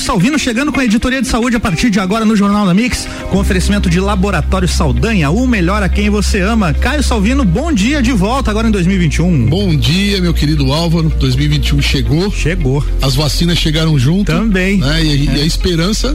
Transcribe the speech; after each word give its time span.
Salvino 0.00 0.38
chegando 0.38 0.72
com 0.72 0.80
a 0.80 0.84
editoria 0.84 1.20
de 1.20 1.28
saúde 1.28 1.56
a 1.56 1.60
partir 1.60 1.90
de 1.90 2.00
agora 2.00 2.24
no 2.24 2.34
Jornal 2.34 2.66
da 2.66 2.74
Mix, 2.74 3.06
com 3.30 3.38
oferecimento 3.38 3.90
de 3.90 4.00
Laboratório 4.00 4.66
Saldanha, 4.66 5.30
o 5.30 5.46
melhor 5.46 5.82
a 5.82 5.88
quem 5.88 6.10
você 6.10 6.40
ama. 6.40 6.72
Caio 6.72 7.02
Salvino, 7.02 7.44
bom 7.44 7.72
dia 7.72 8.02
de 8.02 8.12
volta 8.12 8.50
agora 8.50 8.68
em 8.68 8.70
2021. 8.70 9.46
Bom 9.46 9.76
dia, 9.76 10.20
meu 10.20 10.32
querido 10.32 10.72
Álvaro. 10.72 11.08
2021 11.18 11.82
chegou. 11.82 12.32
Chegou. 12.32 12.84
As 13.02 13.14
vacinas 13.14 13.58
chegaram 13.58 13.98
junto. 13.98 14.32
Também. 14.32 14.78
Né? 14.78 15.04
E, 15.04 15.28
é. 15.28 15.36
e, 15.36 15.40
a 15.40 15.44
esperança 15.44 16.14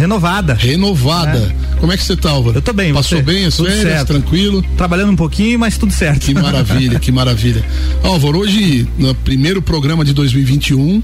renovada. 0.00 0.54
Renovada. 0.54 1.38
É. 1.38 1.78
Como 1.80 1.92
é 1.92 1.96
que 1.96 2.02
você 2.02 2.16
tá, 2.16 2.30
Álvaro? 2.30 2.58
Eu 2.58 2.62
tô 2.62 2.72
bem, 2.72 2.92
Passou 2.92 3.18
você? 3.18 3.22
bem 3.24 3.46
as 3.46 3.56
tudo 3.56 3.68
férias, 3.68 3.84
certo. 3.84 4.08
tranquilo? 4.08 4.62
Trabalhando 4.76 5.12
um 5.12 5.16
pouquinho, 5.16 5.58
mas 5.58 5.78
tudo 5.78 5.92
certo. 5.92 6.26
Que 6.26 6.34
maravilha, 6.34 6.98
que 7.00 7.10
maravilha. 7.10 7.64
Álvaro, 8.02 8.38
hoje, 8.38 8.86
no 8.98 9.14
primeiro 9.14 9.62
programa 9.62 10.04
de 10.04 10.12
2021, 10.12 11.02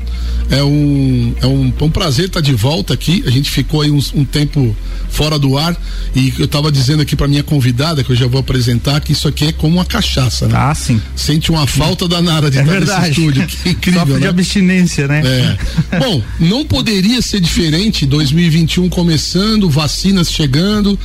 é 0.51 0.63
um, 0.63 1.35
é 1.41 1.47
um, 1.47 1.73
é 1.81 1.85
um 1.85 1.91
prazer 1.91 2.27
estar 2.27 2.41
de 2.41 2.53
volta 2.53 2.93
aqui. 2.95 3.23
A 3.27 3.31
gente 3.31 3.51
ficou 3.51 3.81
aí 3.81 3.91
um, 3.91 4.01
um 4.15 4.25
tempo 4.25 4.77
fora 5.09 5.39
do 5.39 5.57
ar 5.57 5.75
e 6.15 6.33
eu 6.39 6.45
estava 6.45 6.71
dizendo 6.71 7.03
aqui 7.03 7.17
para 7.17 7.27
minha 7.27 7.43
convidada, 7.43 8.05
que 8.05 8.11
eu 8.11 8.17
já 8.17 8.27
vou 8.27 8.41
apresentar, 8.41 9.01
que 9.01 9.13
isso 9.13 9.27
aqui 9.27 9.47
é 9.47 9.53
como 9.53 9.77
uma 9.77 9.85
cachaça, 9.85 10.47
né? 10.47 10.55
Ah, 10.57 10.75
sim. 10.75 11.01
Sente 11.15 11.51
uma 11.51 11.67
falta 11.67 12.07
danada 12.07 12.51
de 12.51 12.59
é 12.59 12.61
estar 12.61 12.73
verdade. 12.73 13.09
nesse 13.09 13.21
estúdio. 13.21 13.47
Que 13.47 13.71
incrível, 13.71 14.01
Sofre 14.01 14.15
né? 14.15 14.21
de 14.21 14.27
abstinência, 14.27 15.09
né? 15.09 15.23
É. 15.25 15.57
Bom, 15.99 16.23
não 16.39 16.65
poderia 16.65 17.23
ser 17.23 17.41
diferente, 17.41 18.05
2021 18.05 18.86
começando, 18.89 19.69
vacinas 19.69 20.31
chegando. 20.31 20.99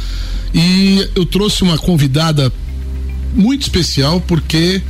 E 0.53 1.07
eu 1.15 1.25
trouxe 1.25 1.63
uma 1.63 1.77
convidada 1.77 2.51
muito 3.33 3.61
especial 3.61 4.19
porque 4.21 4.81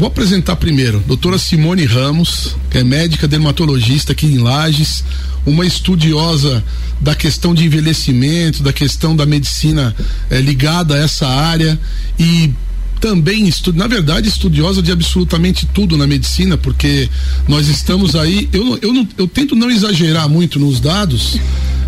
Vou 0.00 0.06
apresentar 0.06 0.56
primeiro, 0.56 0.98
doutora 1.06 1.36
Simone 1.36 1.84
Ramos, 1.84 2.56
que 2.70 2.78
é 2.78 2.82
médica 2.82 3.28
dermatologista 3.28 4.12
aqui 4.12 4.24
em 4.24 4.38
Lages, 4.38 5.04
uma 5.44 5.66
estudiosa 5.66 6.64
da 6.98 7.14
questão 7.14 7.54
de 7.54 7.66
envelhecimento, 7.66 8.62
da 8.62 8.72
questão 8.72 9.14
da 9.14 9.26
medicina 9.26 9.94
eh, 10.30 10.40
ligada 10.40 10.94
a 10.94 10.98
essa 10.98 11.28
área. 11.28 11.78
E 12.18 12.50
também 12.98 13.50
na 13.74 13.86
verdade, 13.86 14.26
estudiosa 14.26 14.80
de 14.80 14.90
absolutamente 14.90 15.66
tudo 15.66 15.98
na 15.98 16.06
medicina, 16.06 16.56
porque 16.56 17.06
nós 17.46 17.68
estamos 17.68 18.16
aí, 18.16 18.48
eu, 18.54 18.78
eu, 18.80 18.94
não, 18.94 19.06
eu 19.18 19.28
tento 19.28 19.54
não 19.54 19.70
exagerar 19.70 20.30
muito 20.30 20.58
nos 20.58 20.80
dados, 20.80 21.38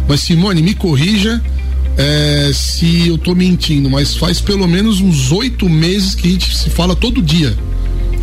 mas 0.09 0.21
Simone, 0.21 0.63
me 0.63 0.75
corrija 0.75 1.43
é, 1.97 2.51
se 2.55 3.09
eu 3.09 3.17
estou 3.17 3.35
mentindo, 3.35 3.91
mas 3.91 4.17
faz 4.17 4.41
pelo 4.41 4.67
menos 4.67 5.01
uns 5.01 5.31
oito 5.33 5.69
meses 5.69 6.15
que 6.15 6.29
a 6.29 6.31
gente 6.31 6.57
se 6.57 6.71
fala 6.71 6.97
todo 6.97 7.21
dia 7.23 7.57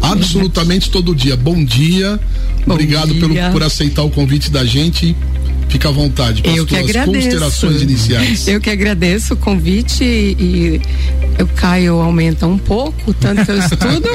absolutamente 0.02 0.90
todo 0.90 1.16
dia. 1.16 1.36
Bom 1.36 1.64
dia. 1.64 2.20
Bom 2.66 2.74
Obrigado 2.74 3.14
dia. 3.14 3.20
Pelo, 3.20 3.52
por 3.52 3.64
aceitar 3.64 4.04
o 4.04 4.10
convite 4.10 4.50
da 4.50 4.66
gente. 4.66 5.16
Fica 5.70 5.90
à 5.90 5.92
vontade 5.92 6.42
para 6.42 6.52
as 6.52 6.66
tuas 6.66 7.06
considerações 7.06 7.82
iniciais. 7.84 8.48
Eu 8.48 8.60
que 8.60 8.72
agradeço 8.72 9.36
o 9.36 9.38
convite 9.38 10.04
e, 10.04 10.82
o 11.40 11.46
Caio 11.46 12.02
aumenta 12.02 12.48
um 12.48 12.58
pouco, 12.58 13.14
tanto 13.14 13.46
que 13.46 13.52
eu 13.52 13.60
estudo. 13.60 14.10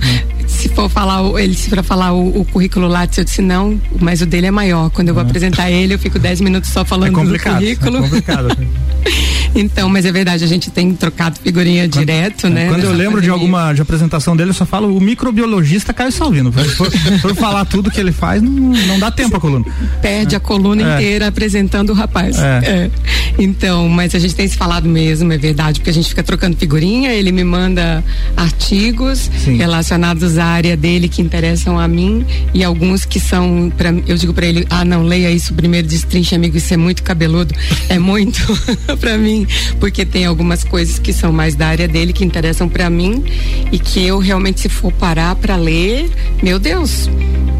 se 0.60 0.68
for 0.68 0.90
falar, 0.90 1.22
ele 1.40 1.54
se 1.54 1.70
for 1.70 1.82
falar 1.82 2.12
o, 2.12 2.40
o, 2.40 2.44
currículo 2.44 2.86
Lattes, 2.86 3.16
eu 3.16 3.24
disse 3.24 3.40
não, 3.40 3.80
mas 3.98 4.20
o 4.20 4.26
dele 4.26 4.48
é 4.48 4.50
maior. 4.50 4.90
Quando 4.90 5.08
eu 5.08 5.14
vou 5.14 5.22
é. 5.22 5.26
apresentar 5.26 5.70
ele, 5.70 5.94
eu 5.94 5.98
fico 5.98 6.18
10 6.18 6.42
minutos 6.42 6.68
só 6.70 6.84
falando 6.84 7.18
é 7.18 7.24
do 7.24 7.38
currículo. 7.38 7.96
É 7.96 8.00
complicado. 8.02 8.48
então, 9.54 9.88
mas 9.88 10.04
é 10.04 10.12
verdade, 10.12 10.44
a 10.44 10.46
gente 10.46 10.70
tem 10.70 10.94
trocado 10.94 11.38
figurinha 11.40 11.88
quando, 11.88 11.98
direto, 11.98 12.48
né? 12.48 12.68
Quando 12.68 12.84
eu 12.84 12.90
lembro 12.90 13.16
pandemia. 13.16 13.22
de 13.22 13.30
alguma 13.30 13.72
de 13.72 13.82
apresentação 13.82 14.36
dele, 14.36 14.50
eu 14.50 14.54
só 14.54 14.66
falo 14.66 14.96
o 14.96 15.00
microbiologista 15.00 15.92
Caio 15.92 16.12
Salvino. 16.12 16.52
For, 16.52 16.90
for 17.20 17.34
falar 17.34 17.64
tudo 17.64 17.90
que 17.90 18.00
ele 18.00 18.12
faz, 18.12 18.42
não, 18.42 18.52
não 18.52 18.98
dá 18.98 19.10
tempo 19.10 19.36
a 19.36 19.40
coluna. 19.40 19.64
Perde 20.00 20.36
a 20.36 20.40
coluna 20.40 20.82
é. 20.82 20.94
inteira 20.94 21.28
apresentando 21.28 21.90
o 21.90 21.94
rapaz. 21.94 22.38
É. 22.38 22.60
é. 22.64 22.90
Então, 23.38 23.88
mas 23.88 24.14
a 24.14 24.18
gente 24.18 24.34
tem 24.34 24.46
se 24.46 24.56
falado 24.56 24.88
mesmo, 24.88 25.32
é 25.32 25.38
verdade, 25.38 25.80
porque 25.80 25.90
a 25.90 25.92
gente 25.94 26.08
fica 26.08 26.22
trocando 26.22 26.56
figurinha, 26.56 27.12
ele 27.12 27.32
me 27.32 27.44
manda 27.44 28.04
artigos 28.36 29.30
Sim. 29.44 29.56
relacionados 29.56 30.38
à 30.38 30.44
área 30.44 30.76
dele 30.76 31.08
que 31.08 31.22
interessam 31.22 31.78
a 31.78 31.88
mim 31.88 32.24
e 32.52 32.62
alguns 32.62 33.04
que 33.04 33.18
são 33.18 33.72
para 33.76 33.90
eu 34.06 34.16
digo 34.16 34.32
para 34.32 34.46
ele, 34.46 34.66
ah, 34.70 34.84
não, 34.84 35.02
leia 35.02 35.30
isso 35.30 35.54
primeiro, 35.54 35.86
destrinche 35.86 36.34
amigo, 36.34 36.56
isso 36.56 36.72
é 36.72 36.76
muito 36.76 37.02
cabeludo, 37.02 37.54
é 37.88 37.98
muito 37.98 38.40
para 39.00 39.16
mim, 39.16 39.39
porque 39.78 40.04
tem 40.04 40.24
algumas 40.26 40.64
coisas 40.64 40.98
que 40.98 41.12
são 41.12 41.32
mais 41.32 41.54
da 41.54 41.68
área 41.68 41.88
dele 41.88 42.12
que 42.12 42.24
interessam 42.24 42.68
para 42.68 42.88
mim 42.88 43.24
e 43.70 43.78
que 43.78 44.04
eu 44.04 44.18
realmente 44.18 44.60
se 44.60 44.68
for 44.68 44.92
parar 44.92 45.34
para 45.36 45.56
ler, 45.56 46.10
meu 46.42 46.58
Deus, 46.58 47.08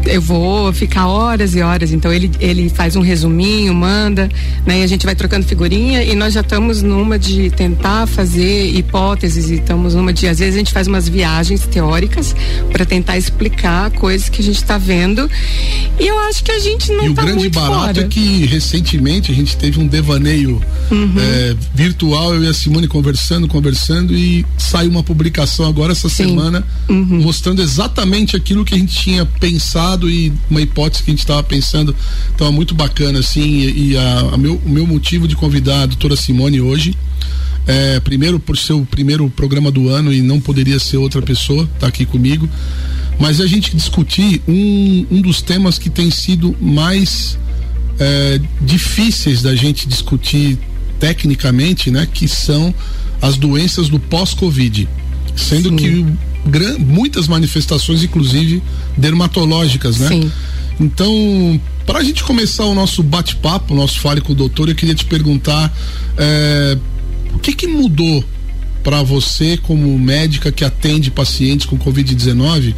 eu 0.05 0.21
vou 0.21 0.71
ficar 0.73 1.07
horas 1.07 1.55
e 1.55 1.61
horas. 1.61 1.91
Então 1.91 2.11
ele, 2.11 2.31
ele 2.39 2.69
faz 2.69 2.95
um 2.95 3.01
resuminho, 3.01 3.73
manda, 3.73 4.29
né? 4.65 4.79
E 4.79 4.83
a 4.83 4.87
gente 4.87 5.05
vai 5.05 5.15
trocando 5.15 5.45
figurinha 5.45 6.03
e 6.03 6.15
nós 6.15 6.33
já 6.33 6.41
estamos 6.41 6.81
numa 6.81 7.17
de 7.19 7.49
tentar 7.49 8.07
fazer 8.07 8.69
hipóteses 8.75 9.49
e 9.49 9.55
estamos 9.55 9.95
numa 9.95 10.13
de 10.13 10.27
às 10.27 10.39
vezes 10.39 10.55
a 10.55 10.57
gente 10.57 10.71
faz 10.71 10.87
umas 10.87 11.07
viagens 11.07 11.65
teóricas 11.65 12.35
para 12.71 12.85
tentar 12.85 13.17
explicar 13.17 13.91
coisas 13.91 14.29
que 14.29 14.41
a 14.41 14.43
gente 14.43 14.57
está 14.57 14.77
vendo. 14.77 15.29
E 15.99 16.07
eu 16.07 16.17
acho 16.19 16.43
que 16.43 16.51
a 16.51 16.59
gente 16.59 16.91
não 16.91 17.05
E 17.05 17.09
o 17.09 17.13
tá 17.13 17.23
grande 17.23 17.49
barato 17.49 17.95
fora. 17.95 18.01
é 18.01 18.07
que 18.07 18.45
recentemente 18.45 19.31
a 19.31 19.35
gente 19.35 19.55
teve 19.57 19.79
um 19.79 19.87
devaneio 19.87 20.61
uhum. 20.89 21.13
é, 21.17 21.55
virtual, 21.73 22.35
eu 22.35 22.43
e 22.43 22.47
a 22.47 22.53
Simone 22.53 22.87
conversando, 22.87 23.47
conversando 23.47 24.15
e 24.15 24.45
saiu 24.57 24.89
uma 24.89 25.03
publicação 25.03 25.67
agora 25.67 25.91
essa 25.91 26.09
Sim. 26.09 26.27
semana 26.27 26.65
uhum. 26.89 27.21
mostrando 27.21 27.61
exatamente 27.61 28.35
aquilo 28.35 28.63
que 28.63 28.73
a 28.73 28.77
gente 28.77 28.95
tinha 28.95 29.25
pensado 29.25 29.90
lado 29.91 30.09
e 30.09 30.31
uma 30.49 30.61
hipótese 30.61 31.03
que 31.03 31.11
a 31.11 31.13
gente 31.13 31.19
estava 31.19 31.43
pensando. 31.43 31.95
Então 32.33 32.47
é 32.47 32.51
muito 32.51 32.73
bacana, 32.73 33.19
assim, 33.19 33.41
e, 33.41 33.91
e 33.91 33.97
a, 33.97 34.19
a 34.33 34.37
meu, 34.37 34.55
o 34.65 34.69
meu 34.69 34.87
motivo 34.87 35.27
de 35.27 35.35
convidar 35.35 35.83
a 35.83 35.85
doutora 35.85 36.15
Simone 36.15 36.61
hoje. 36.61 36.95
É, 37.67 37.99
primeiro 37.99 38.39
por 38.39 38.57
ser 38.57 38.73
o 38.73 38.83
primeiro 38.85 39.29
programa 39.29 39.69
do 39.69 39.87
ano 39.87 40.11
e 40.11 40.21
não 40.21 40.39
poderia 40.39 40.79
ser 40.79 40.97
outra 40.97 41.21
pessoa, 41.21 41.69
tá 41.79 41.87
aqui 41.87 42.05
comigo. 42.05 42.49
Mas 43.19 43.39
a 43.39 43.45
gente 43.45 43.75
discutir 43.75 44.41
um, 44.47 45.05
um 45.11 45.21
dos 45.21 45.43
temas 45.43 45.77
que 45.77 45.89
tem 45.89 46.09
sido 46.09 46.55
mais 46.59 47.37
é, 47.99 48.41
difíceis 48.61 49.43
da 49.43 49.55
gente 49.55 49.87
discutir 49.87 50.57
tecnicamente, 50.99 51.91
né? 51.91 52.07
Que 52.11 52.27
são 52.27 52.73
as 53.21 53.37
doenças 53.37 53.89
do 53.89 53.99
pós-Covid. 53.99 54.89
Sendo 55.35 55.69
Sim. 55.69 55.75
que 55.75 56.05
gran, 56.45 56.77
muitas 56.79 57.27
manifestações, 57.27 58.03
inclusive 58.03 58.61
dermatológicas, 58.97 59.97
né? 59.97 60.07
Sim. 60.07 60.31
Então, 60.79 61.61
para 61.85 61.99
a 61.99 62.03
gente 62.03 62.23
começar 62.23 62.65
o 62.65 62.73
nosso 62.73 63.03
bate-papo, 63.03 63.73
o 63.73 63.77
nosso 63.77 63.99
fale 63.99 64.21
com 64.21 64.31
o 64.33 64.35
doutor, 64.35 64.69
eu 64.69 64.75
queria 64.75 64.95
te 64.95 65.05
perguntar 65.05 65.71
é, 66.17 66.77
o 67.33 67.39
que 67.39 67.53
que 67.53 67.67
mudou 67.67 68.23
para 68.83 69.03
você 69.03 69.57
como 69.57 69.97
médica 69.99 70.51
que 70.51 70.65
atende 70.65 71.11
pacientes 71.11 71.65
com 71.65 71.77
Covid-19 71.77 72.73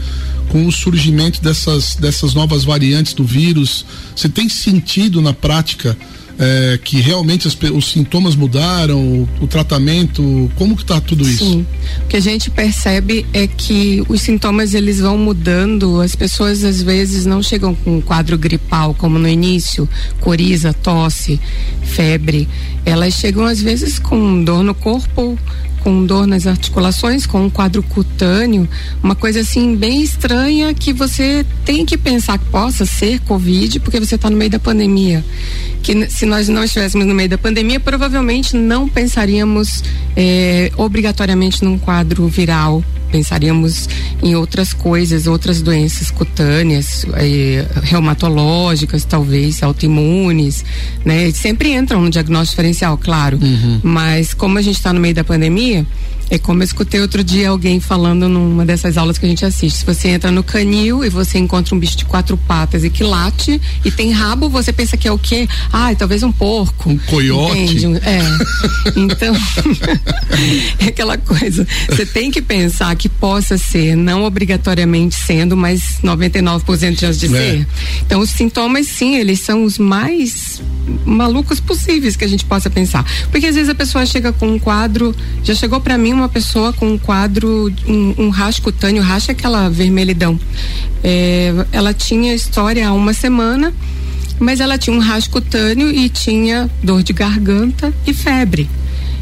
com 0.50 0.68
o 0.68 0.72
surgimento 0.72 1.42
dessas, 1.42 1.96
dessas 1.96 2.34
novas 2.34 2.64
variantes 2.64 3.14
do 3.14 3.24
vírus? 3.24 3.86
Você 4.16 4.28
tem 4.28 4.50
sentido 4.50 5.22
na 5.22 5.34
prática 5.34 5.98
é, 6.38 6.80
que 6.84 7.00
realmente 7.00 7.48
as, 7.48 7.58
os 7.74 7.92
sintomas 7.92 8.36
mudaram, 8.36 9.00
o, 9.00 9.30
o, 9.42 9.48
tratamento, 9.48 10.52
como 10.56 10.76
que 10.76 10.82
está 10.82 11.00
tudo 11.00 11.28
isso? 11.28 11.46
Sim, 11.46 11.66
o 12.04 12.08
que 12.08 12.18
a 12.18 12.20
gente 12.20 12.50
percebe 12.50 13.26
é 13.34 13.48
que 13.48 14.04
os 14.10 14.22
sintomas 14.22 14.74
eles 14.74 15.00
vão 15.00 15.18
mudando, 15.18 16.02
as 16.02 16.16
pessoas 16.16 16.64
às 16.64 16.82
vezes 16.82 17.26
não 17.26 17.42
chegam 17.42 17.76
com 17.76 17.98
um 17.98 18.02
quadro 18.02 18.38
gripal 18.38 18.94
como 18.94 19.20
no 19.20 19.28
início, 19.28 19.88
coriza, 20.20 20.74
tosse, 20.74 21.40
febre, 21.84 22.48
elas 22.86 23.14
chegam 23.14 23.46
às 23.46 23.62
vezes 23.62 24.00
com 24.00 24.44
dor 24.44 24.64
no 24.64 24.74
corpo, 24.74 25.38
com 25.84 26.06
dor 26.06 26.26
nas 26.26 26.48
articulações, 26.48 27.26
com 27.26 27.46
um 27.46 27.50
quadro 27.50 27.84
cutâneo, 27.84 28.68
uma 29.04 29.16
coisa 29.16 29.42
assim 29.42 29.76
bem 29.76 30.02
estranha 30.02 30.74
que 30.74 30.94
você 30.94 31.46
tem 31.66 31.86
que 31.86 31.98
pensar 31.98 32.40
que 32.40 32.46
possa 32.46 32.86
ser 32.86 33.20
Covid, 33.22 33.82
porque 33.82 34.00
você 34.00 34.16
está 34.16 34.30
no 34.30 34.38
meio 34.38 34.50
da 34.50 34.60
pandemia. 34.60 35.24
Que 35.84 36.10
se 36.10 36.23
nós 36.26 36.48
não 36.48 36.64
estivéssemos 36.64 37.06
no 37.06 37.14
meio 37.14 37.30
da 37.30 37.38
pandemia, 37.38 37.80
provavelmente 37.80 38.56
não 38.56 38.88
pensaríamos 38.88 39.84
eh, 40.16 40.72
obrigatoriamente 40.78 41.64
num 41.64 41.78
quadro 41.78 42.28
viral 42.28 42.84
pensaríamos 43.14 43.88
em 44.24 44.36
outras 44.36 44.74
coisas, 44.74 45.28
outras 45.28 45.62
doenças 45.62 46.10
cutâneas, 46.10 47.06
eh, 47.14 47.64
reumatológicas, 47.84 49.06
talvez 49.06 49.62
autoimunes, 49.62 50.66
né? 51.06 51.32
Sempre 51.32 51.74
entram 51.74 52.02
no 52.02 52.10
diagnóstico 52.10 52.54
diferencial, 52.54 52.98
claro. 52.98 53.38
Uhum. 53.40 53.80
Mas 53.84 54.34
como 54.34 54.58
a 54.58 54.64
gente 54.64 54.78
está 54.78 54.92
no 54.92 55.00
meio 55.00 55.14
da 55.14 55.24
pandemia, 55.24 55.86
É 56.30 56.38
como 56.38 56.62
eu 56.62 56.66
escutei 56.66 57.02
outro 57.02 57.24
dia 57.24 57.50
alguém 57.50 57.80
falando 57.80 58.28
numa 58.28 58.66
dessas 58.66 58.98
aulas 58.98 59.18
que 59.18 59.26
a 59.26 59.30
gente 59.30 59.46
assiste. 59.46 59.80
Se 59.80 59.86
você 59.86 60.10
entra 60.10 60.32
no 60.32 60.44
canil 60.44 61.04
e 61.04 61.10
você 61.10 61.38
encontra 61.38 61.76
um 61.76 61.80
bicho 61.80 61.98
de 61.98 62.06
quatro 62.06 62.38
patas 62.38 62.84
e 62.84 62.90
que 62.90 63.04
late 63.04 63.62
e 63.84 63.92
tem 63.92 64.12
rabo, 64.12 64.50
você 64.50 64.74
pensa 64.74 64.98
que 64.98 65.08
é 65.08 65.12
o 65.12 65.18
quê? 65.18 65.48
Ah, 65.72 65.94
talvez 65.96 66.24
um 66.24 66.32
porco. 66.32 66.90
Um 66.90 66.98
coiote. 66.98 67.86
É. 68.04 68.22
então, 68.96 69.36
é 70.80 70.86
aquela 70.86 71.18
coisa. 71.18 71.68
Você 71.90 72.06
tem 72.06 72.32
que 72.32 72.42
pensar 72.42 72.96
que 72.96 73.10
possa 73.10 73.58
ser, 73.58 73.96
não 73.96 74.24
obrigatoriamente 74.24 75.16
sendo, 75.16 75.56
mas 75.56 76.00
99% 76.04 76.92
de 76.92 77.00
chance 77.00 77.20
de 77.20 77.26
é. 77.28 77.30
ser. 77.30 77.68
Então, 78.06 78.20
os 78.22 78.30
sintomas, 78.30 78.88
sim, 78.88 79.16
eles 79.16 79.40
são 79.42 79.64
os 79.64 79.78
mais 79.78 80.62
malucos 81.06 81.60
possíveis 81.60 82.16
que 82.16 82.24
a 82.24 82.28
gente 82.28 82.46
possa 82.46 82.70
pensar. 82.70 83.06
Porque 83.32 83.48
às 83.48 83.56
vezes 83.56 83.70
a 83.70 83.76
pessoa 83.76 84.06
chega 84.06 84.32
com 84.32 84.48
um 84.48 84.60
quadro, 84.60 85.16
já 85.44 85.54
chegou 85.54 85.80
para 85.80 85.98
mim 85.98 86.13
uma 86.14 86.30
pessoa 86.30 86.72
com 86.74 86.88
um 86.88 86.98
quadro, 86.98 87.72
um, 87.88 88.14
um 88.18 88.30
racho 88.30 88.62
cutâneo, 88.62 89.02
racha 89.02 89.32
é 89.32 89.34
aquela 89.34 89.70
vermelhidão. 89.70 90.40
É, 91.04 91.54
ela 91.72 91.94
tinha 91.94 92.34
história 92.34 92.88
há 92.88 92.94
uma 92.94 93.14
semana, 93.14 93.74
mas 94.40 94.60
ela 94.60 94.78
tinha 94.78 94.96
um 94.96 95.00
racho 95.00 95.30
cutâneo 95.30 95.90
e 95.90 96.10
tinha 96.10 96.70
dor 96.82 97.04
de 97.04 97.14
garganta 97.14 97.94
e 98.06 98.14
febre. 98.14 98.70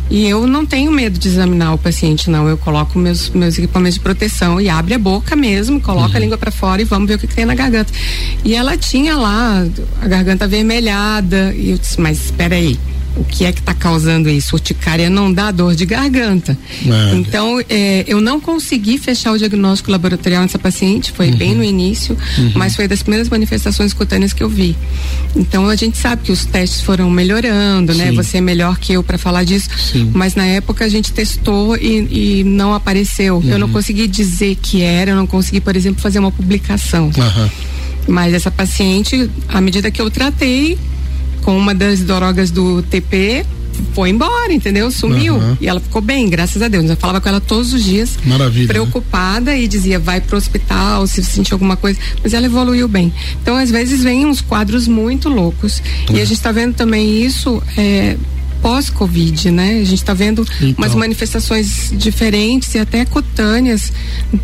E 0.10 0.28
eu 0.28 0.46
não 0.46 0.66
tenho 0.66 0.92
medo 0.92 1.18
de 1.18 1.30
examinar 1.30 1.74
o 1.74 1.78
paciente, 1.78 2.30
não. 2.30 2.46
Eu 2.46 2.58
coloco 2.58 3.00
meus, 3.00 3.30
meus 3.30 3.58
equipamentos 3.58 3.94
de 3.94 4.02
proteção 4.02 4.60
e 4.60 4.68
abre 4.68 4.94
a 4.94 5.00
boca 5.00 5.38
mesmo, 5.38 5.80
coloca 5.80 6.10
uhum. 6.10 6.16
a 6.18 6.20
língua 6.20 6.38
para 6.38 6.52
fora 6.52 6.82
e 6.82 6.86
vamos 6.86 7.08
ver 7.08 7.16
o 7.16 7.18
que, 7.18 7.28
que, 7.28 7.34
tem 7.34 7.46
na 7.46 7.56
garganta. 7.56 7.94
E 8.44 8.54
ela 8.54 8.76
tinha 8.76 9.16
lá 9.16 9.66
a 10.02 10.08
garganta 10.10 10.44
avermelhada. 10.44 11.54
E 11.56 11.70
eu 11.70 11.78
disse, 11.78 12.00
mas 12.02 12.26
espera 12.26 12.56
aí 12.56 12.78
o 13.16 13.24
que 13.24 13.46
é 13.46 13.52
que 13.52 13.60
está 13.60 13.74
causando 13.74 14.30
isso? 14.30 14.56
Urticária 14.56 15.10
não 15.10 15.32
dá 15.32 15.52
dor 15.52 15.76
de 15.76 15.86
garganta. 15.86 16.58
Então, 17.14 17.60
é, 17.70 18.06
eu 18.08 18.22
não 18.22 18.40
consegui 18.40 18.98
fechar 18.98 19.34
o 19.34 19.38
diagnóstico 19.38 19.92
laboratorial 19.92 20.44
nessa 20.44 20.58
paciente, 20.58 21.12
foi 21.12 21.30
uhum. 21.30 21.36
bem 21.36 21.56
no 21.56 21.64
início, 21.64 22.18
uhum. 22.38 22.52
mas 22.56 22.76
foi 22.76 22.88
das 22.88 23.02
primeiras 23.02 23.30
manifestações 23.30 23.94
cutâneas 23.94 24.34
que 24.34 24.42
eu 24.42 24.50
vi. 24.50 24.78
Então, 25.36 25.68
a 25.68 25.76
gente 25.76 25.98
sabe 25.98 26.24
que 26.24 26.32
os 26.32 26.46
testes 26.46 26.82
foram 26.82 27.10
melhorando, 27.10 27.94
né? 27.94 28.06
Sim. 28.06 28.12
né? 28.12 28.24
Você 28.24 28.38
é 28.38 28.42
melhor 28.42 28.78
que 28.78 28.94
eu 28.94 29.04
para 29.04 29.18
falar 29.18 29.44
disso, 29.44 29.70
Sim. 29.78 30.12
mas 30.14 30.36
na 30.36 30.46
época 30.46 30.86
a 30.86 30.90
gente 30.90 31.12
testou 31.12 31.76
e, 31.76 32.40
e 32.40 32.44
não 32.44 32.74
apareceu. 32.74 33.38
Uhum. 33.38 33.50
Eu 33.50 33.60
não 33.60 33.68
uhum. 33.68 33.74
consegui 33.74 34.08
dizer 34.08 34.58
que 34.62 34.82
era, 34.82 35.12
eu 35.12 35.16
não 35.16 35.28
consegui, 35.28 35.60
por 35.60 35.76
exemplo, 35.76 36.02
fazer 36.02 36.20
uma 36.20 36.32
publicação. 36.32 37.12
Mas 38.08 38.34
essa 38.34 38.50
paciente, 38.50 39.30
à 39.48 39.62
medida 39.62 39.92
que 39.92 40.02
eu 40.02 40.10
tratei, 40.10 40.78
com 41.42 41.58
uma 41.58 41.74
das 41.74 42.02
drogas 42.02 42.52
do 42.52 42.82
TP, 42.84 43.46
foi 43.94 44.10
embora, 44.10 44.54
entendeu? 44.54 44.90
Sumiu. 44.92 45.36
Uhum. 45.36 45.58
E 45.60 45.68
ela 45.68 45.80
ficou 45.80 46.02
bem, 46.02 46.30
graças 46.30 46.62
a 46.62 46.68
Deus. 46.68 46.90
Eu 46.90 46.96
falava 46.96 47.20
com 47.20 47.30
ela 47.30 47.42
todos 47.42 47.74
os 47.74 47.84
dias. 47.84 48.18
Maravilha. 48.26 48.68
Né? 48.68 48.74
Preocupada 48.74 49.52
né? 49.52 49.62
e 49.62 49.68
dizia, 49.68 50.00
vai 50.00 50.22
pro 50.22 50.38
hospital 50.38 51.06
se 51.08 51.24
sentir 51.24 51.54
alguma 51.54 51.76
coisa. 51.76 52.00
Mas 52.24 52.34
ela 52.34 52.46
evoluiu 52.46 52.88
bem. 52.88 53.14
Então, 53.42 53.56
às 53.56 53.70
vezes, 53.70 54.04
vem 54.04 54.26
uns 54.26 54.42
quadros 54.42 54.88
muito 54.88 55.30
loucos. 55.30 55.82
Uhum. 56.10 56.16
E 56.16 56.22
a 56.22 56.26
gente 56.26 56.38
está 56.38 56.52
vendo 56.52 56.74
também 56.76 57.24
isso. 57.24 57.62
É, 57.78 58.16
pós-Covid, 58.62 59.52
né? 59.52 59.80
A 59.82 59.84
gente 59.84 59.96
está 59.96 60.14
vendo 60.14 60.46
então. 60.62 60.76
umas 60.78 60.96
manifestações 60.96 61.92
diferentes 61.94 62.74
e 62.76 62.80
até 62.80 63.04
cutâneas 63.06 63.92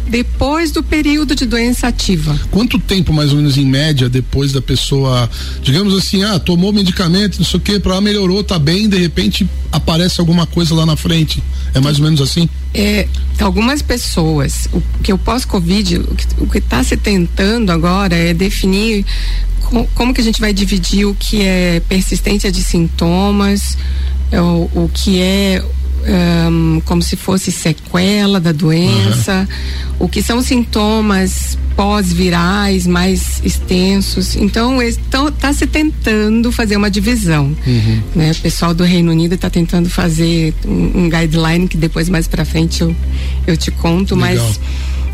depois 0.07 0.71
do 0.71 0.83
período 0.83 1.35
de 1.35 1.45
doença 1.45 1.87
ativa. 1.87 2.37
Quanto 2.51 2.79
tempo, 2.79 3.13
mais 3.13 3.31
ou 3.31 3.37
menos, 3.37 3.57
em 3.57 3.65
média, 3.65 4.09
depois 4.09 4.51
da 4.51 4.61
pessoa, 4.61 5.29
digamos 5.61 5.95
assim, 5.95 6.23
ah, 6.23 6.39
tomou 6.39 6.73
medicamento, 6.73 7.37
não 7.37 7.45
sei 7.45 7.59
o 7.59 7.61
que, 7.61 7.79
para 7.79 7.99
melhorou, 8.01 8.43
tá 8.43 8.57
bem, 8.57 8.89
de 8.89 8.97
repente 8.97 9.47
aparece 9.71 10.19
alguma 10.19 10.45
coisa 10.45 10.73
lá 10.73 10.85
na 10.85 10.95
frente? 10.95 11.41
É 11.73 11.79
mais 11.79 11.99
ou 11.99 12.05
menos 12.05 12.21
assim? 12.21 12.49
É, 12.73 13.07
algumas 13.39 13.81
pessoas, 13.81 14.67
o 14.73 14.81
que 15.03 15.13
o 15.13 15.17
pós-Covid, 15.17 16.01
o 16.39 16.47
que 16.47 16.57
está 16.57 16.83
se 16.83 16.97
tentando 16.97 17.71
agora 17.71 18.15
é 18.15 18.33
definir 18.33 19.05
como 19.93 20.13
que 20.13 20.21
a 20.21 20.23
gente 20.23 20.39
vai 20.39 20.53
dividir 20.53 21.05
o 21.05 21.13
que 21.13 21.41
é 21.41 21.81
persistência 21.87 22.51
de 22.51 22.61
sintomas, 22.61 23.77
é 24.31 24.41
o, 24.41 24.69
o 24.73 24.89
que 24.93 25.21
é 25.21 25.63
um, 26.49 26.81
como 26.85 27.01
se 27.01 27.15
fosse 27.15 27.51
sequela 27.51 28.39
da 28.39 28.51
doença, 28.51 29.47
uhum. 29.99 30.05
o 30.05 30.09
que 30.09 30.21
são 30.21 30.41
sintomas 30.41 31.57
pós-virais 31.75 32.87
mais 32.87 33.41
extensos. 33.43 34.35
Então, 34.35 34.81
está 34.81 35.53
se 35.53 35.67
tentando 35.67 36.51
fazer 36.51 36.75
uma 36.75 36.89
divisão. 36.89 37.55
Uhum. 37.65 38.01
Né? 38.15 38.31
O 38.31 38.35
pessoal 38.35 38.73
do 38.73 38.83
Reino 38.83 39.11
Unido 39.11 39.35
está 39.35 39.49
tentando 39.49 39.89
fazer 39.89 40.53
um, 40.65 41.03
um, 41.03 41.09
guideline 41.09 41.67
que 41.67 41.77
depois 41.77 42.09
mais 42.09 42.27
para 42.27 42.43
frente 42.43 42.81
eu, 42.81 42.95
eu 43.45 43.55
te 43.55 43.69
conto, 43.69 44.15
Legal. 44.15 44.43
mas 44.43 44.59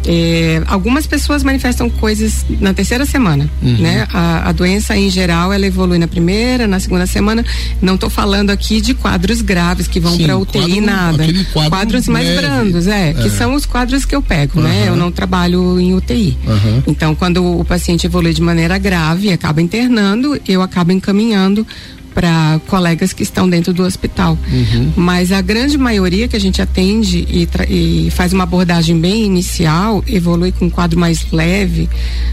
é, 0.05 0.61
algumas 0.67 1.07
pessoas 1.07 1.44
manifestam 1.44 1.89
coisas 1.89 2.45
na 2.59 2.73
terceira 2.73 3.05
semana, 3.05 3.50
uhum. 3.61 3.77
né? 3.77 4.07
A, 4.11 4.50
a, 4.50 4.51
doença 4.51 4.95
em 4.97 5.09
geral 5.09 5.53
ela 5.53 5.65
evolui 5.65 5.97
na 5.97 6.07
primeira, 6.07 6.67
na 6.67 6.79
segunda 6.79 7.05
semana. 7.05 7.45
Não 7.81 7.95
estou 7.95 8.09
falando 8.09 8.50
aqui 8.50 8.81
de 8.81 8.94
quadros 8.94 9.41
graves 9.41 9.88
que 9.88 10.00
vão 10.00 10.17
para 10.17 10.38
UTI 10.38 10.59
quadro, 10.59 10.81
nada. 10.81 11.23
Quadro 11.53 11.69
quadros 11.69 12.07
mais 12.07 12.27
breve. 12.27 12.41
brandos, 12.41 12.88
é, 12.88 13.09
é, 13.09 13.13
que 13.13 13.29
são 13.29 13.53
os 13.53 13.65
quadros 13.65 14.03
que 14.03 14.15
eu 14.15 14.21
pego, 14.21 14.59
uhum. 14.59 14.65
né? 14.65 14.85
Eu 14.88 14.95
não 14.95 15.11
trabalho 15.11 15.79
em 15.79 15.94
UTI. 15.94 16.38
Uhum. 16.45 16.83
Então, 16.88 17.15
quando 17.15 17.59
o 17.59 17.63
paciente 17.63 18.06
evolui 18.06 18.33
de 18.33 18.41
maneira 18.41 18.77
grave, 18.77 19.31
acaba 19.31 19.61
internando, 19.61 20.39
eu 20.47 20.61
acabo 20.61 20.91
encaminhando 20.91 21.65
para 22.13 22.60
colegas 22.68 23.13
que 23.13 23.24
estão 23.24 23.50
dentro 23.50 23.74
do 23.74 23.83
hospital. 23.83 24.38
Uhum. 24.51 24.94
Mas 24.95 25.31
a 25.31 25.42
grande 25.42 25.77
maioria 25.77 26.27
que 26.27 26.36
a 26.36 26.39
gente 26.39 26.62
atende 26.62 27.25
e, 27.30 27.48
e, 27.69 28.12
faz 28.12 28.33
uma 28.33 28.44
abordagem 28.44 29.00
bem 29.00 29.25
inicial, 29.25 30.04
evolui 30.07 30.51
com 30.51 30.65
um 30.65 30.69
quadro 30.69 31.00
mais 31.00 31.31
leve, 31.31 31.89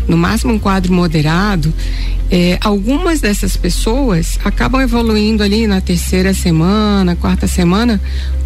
no 0.06 0.16
máximo 0.16 0.52
um 0.52 0.58
quadro 0.58 0.92
moderado. 0.92 1.72
É, 2.30 2.58
algumas 2.60 3.20
dessas 3.20 3.56
pessoas 3.56 4.38
acabam 4.44 4.80
evoluindo 4.80 5.42
ali 5.42 5.66
na 5.66 5.80
terceira 5.80 6.32
semana, 6.32 7.16
quarta 7.16 7.48
semana, 7.48 8.00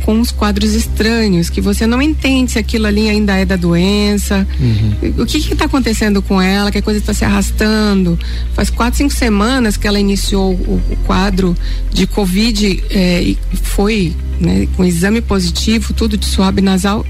com 0.05 0.15
uns 0.15 0.31
quadros 0.31 0.75
estranhos, 0.75 1.49
que 1.49 1.61
você 1.61 1.87
não 1.87 2.01
entende 2.01 2.53
se 2.53 2.59
aquilo 2.59 2.87
ali 2.87 3.09
ainda 3.09 3.35
é 3.37 3.45
da 3.45 3.56
doença. 3.56 4.47
Uhum. 4.61 5.23
O 5.23 5.27
que 5.27 5.39
está 5.39 5.65
acontecendo 5.65 6.21
com 6.21 6.41
ela? 6.41 6.71
Que 6.71 6.79
a 6.79 6.83
coisa 6.83 7.01
está 7.01 7.15
se 7.15 7.25
arrastando. 7.25 8.19
Faz 8.53 8.69
quatro, 8.69 8.99
cinco 8.99 9.15
semanas 9.15 9.77
que 9.77 9.89
ela 9.89 9.99
iniciou 9.99 10.53
o, 10.53 10.81
o 10.91 10.97
quadro 11.06 11.56
de 11.91 12.06
Covid 12.06 12.85
é, 12.91 13.23
e 13.23 13.39
foi 13.62 14.15
né, 14.41 14.67
com 14.77 14.85
exame 14.85 15.21
positivo, 15.21 15.93
tudo 15.95 16.17
de 16.17 16.27
suave 16.27 16.61
nasal 16.61 17.05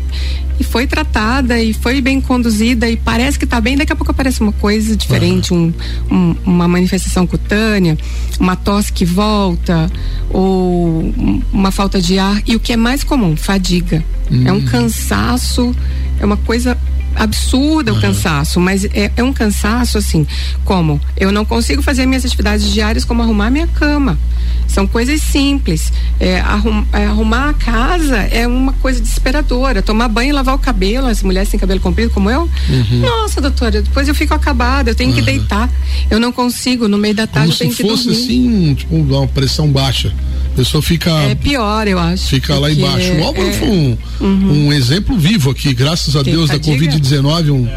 e 0.59 0.65
foi 0.65 0.87
tratada 0.87 1.61
e 1.61 1.73
foi 1.73 2.01
bem 2.01 2.21
conduzida 2.21 2.89
e 2.89 2.97
parece 2.97 3.39
que 3.39 3.45
está 3.45 3.61
bem, 3.61 3.77
daqui 3.77 3.93
a 3.93 3.97
pouco 3.97 4.13
aparece 4.13 4.41
uma 4.41 4.53
coisa 4.53 4.97
diferente, 4.97 5.53
uhum. 5.53 5.73
um, 6.11 6.15
um, 6.15 6.37
uma 6.45 6.69
manifestação 6.69 7.27
cutânea, 7.27 7.99
uma 8.39 8.55
tosse 8.55 8.93
que 8.93 9.05
volta 9.05 9.91
ou 10.31 11.13
uma 11.53 11.71
falta 11.71 12.01
de 12.01 12.19
ar 12.19 12.43
e 12.47 12.55
o 12.55 12.61
que 12.61 12.73
é 12.73 12.77
mais 12.77 13.03
comum, 13.03 13.37
fadiga. 13.37 14.05
Uhum. 14.31 14.47
É 14.47 14.53
um 14.53 14.57
hum. 14.57 14.65
cansaço, 14.65 15.75
é 16.21 16.25
uma 16.25 16.37
coisa 16.37 16.79
absurda 17.15 17.93
uhum. 17.93 17.99
o 17.99 18.01
cansaço, 18.01 18.61
mas 18.61 18.85
é, 18.85 19.11
é, 19.17 19.23
um 19.23 19.33
cansaço 19.33 19.99
assim, 19.99 20.27
como 20.65 21.01
eu 21.17 21.31
não 21.33 21.45
consigo 21.45 21.83
fazer 21.83 22.07
minhas 22.07 22.25
atividades 22.25 22.73
diárias 22.73 23.05
como 23.05 23.23
arrumar 23.23 23.51
minha 23.51 23.67
cama. 23.67 24.19
São 24.67 24.87
coisas 24.87 25.21
simples. 25.21 25.93
É, 26.19 26.41
arrum, 26.41 26.85
é, 26.93 27.07
arrumar 27.07 27.51
a 27.51 27.55
casa 27.55 28.17
é 28.17 28.47
uma 28.47 28.73
coisa 28.73 29.01
desesperadora. 29.01 29.83
Tomar 29.83 30.09
banho 30.09 30.31
e 30.31 30.33
lavar 30.33 30.55
o 30.55 30.59
cabelo, 30.59 31.07
as 31.07 31.23
mulheres 31.23 31.49
sem 31.49 31.61
cabelo 31.61 31.81
comprido 31.81 32.11
como 32.11 32.29
eu. 32.29 32.43
Uhum. 32.69 33.01
Nossa, 33.01 33.41
doutora, 33.41 33.83
depois 33.83 34.09
eu 34.09 34.15
fico 34.15 34.35
acabada, 34.35 34.91
eu 34.91 34.95
tenho 34.95 35.11
uhum. 35.11 35.17
que 35.17 35.23
deitar. 35.23 35.71
Eu 36.11 36.19
não 36.19 36.33
consigo, 36.33 36.89
no 36.89 36.99
meio 36.99 37.15
da 37.15 37.27
tarde 37.27 37.53
como 37.53 37.55
eu 37.55 37.59
tenho 37.59 37.75
que 37.75 37.83
dormir. 37.83 37.99
se 37.99 38.09
fosse 38.09 38.25
assim, 38.25 38.75
tipo, 38.75 38.97
uma 38.97 39.29
pressão 39.29 39.69
baixa. 39.71 40.13
A 40.55 40.57
pessoa 40.57 40.81
fica. 40.81 41.11
É 41.11 41.35
pior, 41.35 41.89
eu 41.89 41.99
acho. 41.99 42.29
Fica 42.29 42.57
lá 42.57 42.71
embaixo. 42.71 43.13
O 43.15 43.25
Álvaro 43.25 43.49
é, 43.49 43.53
foi 43.53 43.69
um, 43.69 43.99
uhum. 44.21 44.67
um 44.67 44.73
exemplo 44.73 45.19
vivo 45.19 45.51
aqui, 45.51 45.75
graças 45.75 46.15
a 46.15 46.23
Deus, 46.23 46.49
da 46.49 46.61
Covid-19, 46.61 47.51
um, 47.51 47.69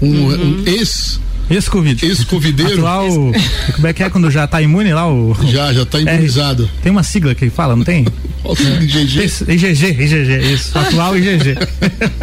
um, 0.00 0.06
uhum. 0.06 0.62
um 0.62 0.62
ex 0.64 1.18
Ex-Covid. 1.50 2.06
Ex-Covideiro. 2.06 2.86
Atual, 2.86 3.08
como 3.74 3.86
é 3.86 3.92
que 3.92 4.02
é 4.02 4.08
quando 4.08 4.30
já 4.30 4.46
tá 4.46 4.62
imune 4.62 4.92
lá? 4.92 5.10
O, 5.12 5.36
já, 5.48 5.72
já 5.72 5.84
tá 5.84 5.98
é, 5.98 6.02
imunizado. 6.02 6.70
É, 6.78 6.82
tem 6.82 6.92
uma 6.92 7.02
sigla 7.02 7.34
que 7.34 7.50
fala, 7.50 7.74
não 7.74 7.84
tem? 7.84 8.06
IgG. 8.80 9.30
IgG, 9.48 9.86
IgG, 9.90 10.52
isso. 10.54 10.78
Atual 10.78 11.16
IgG. 11.18 11.56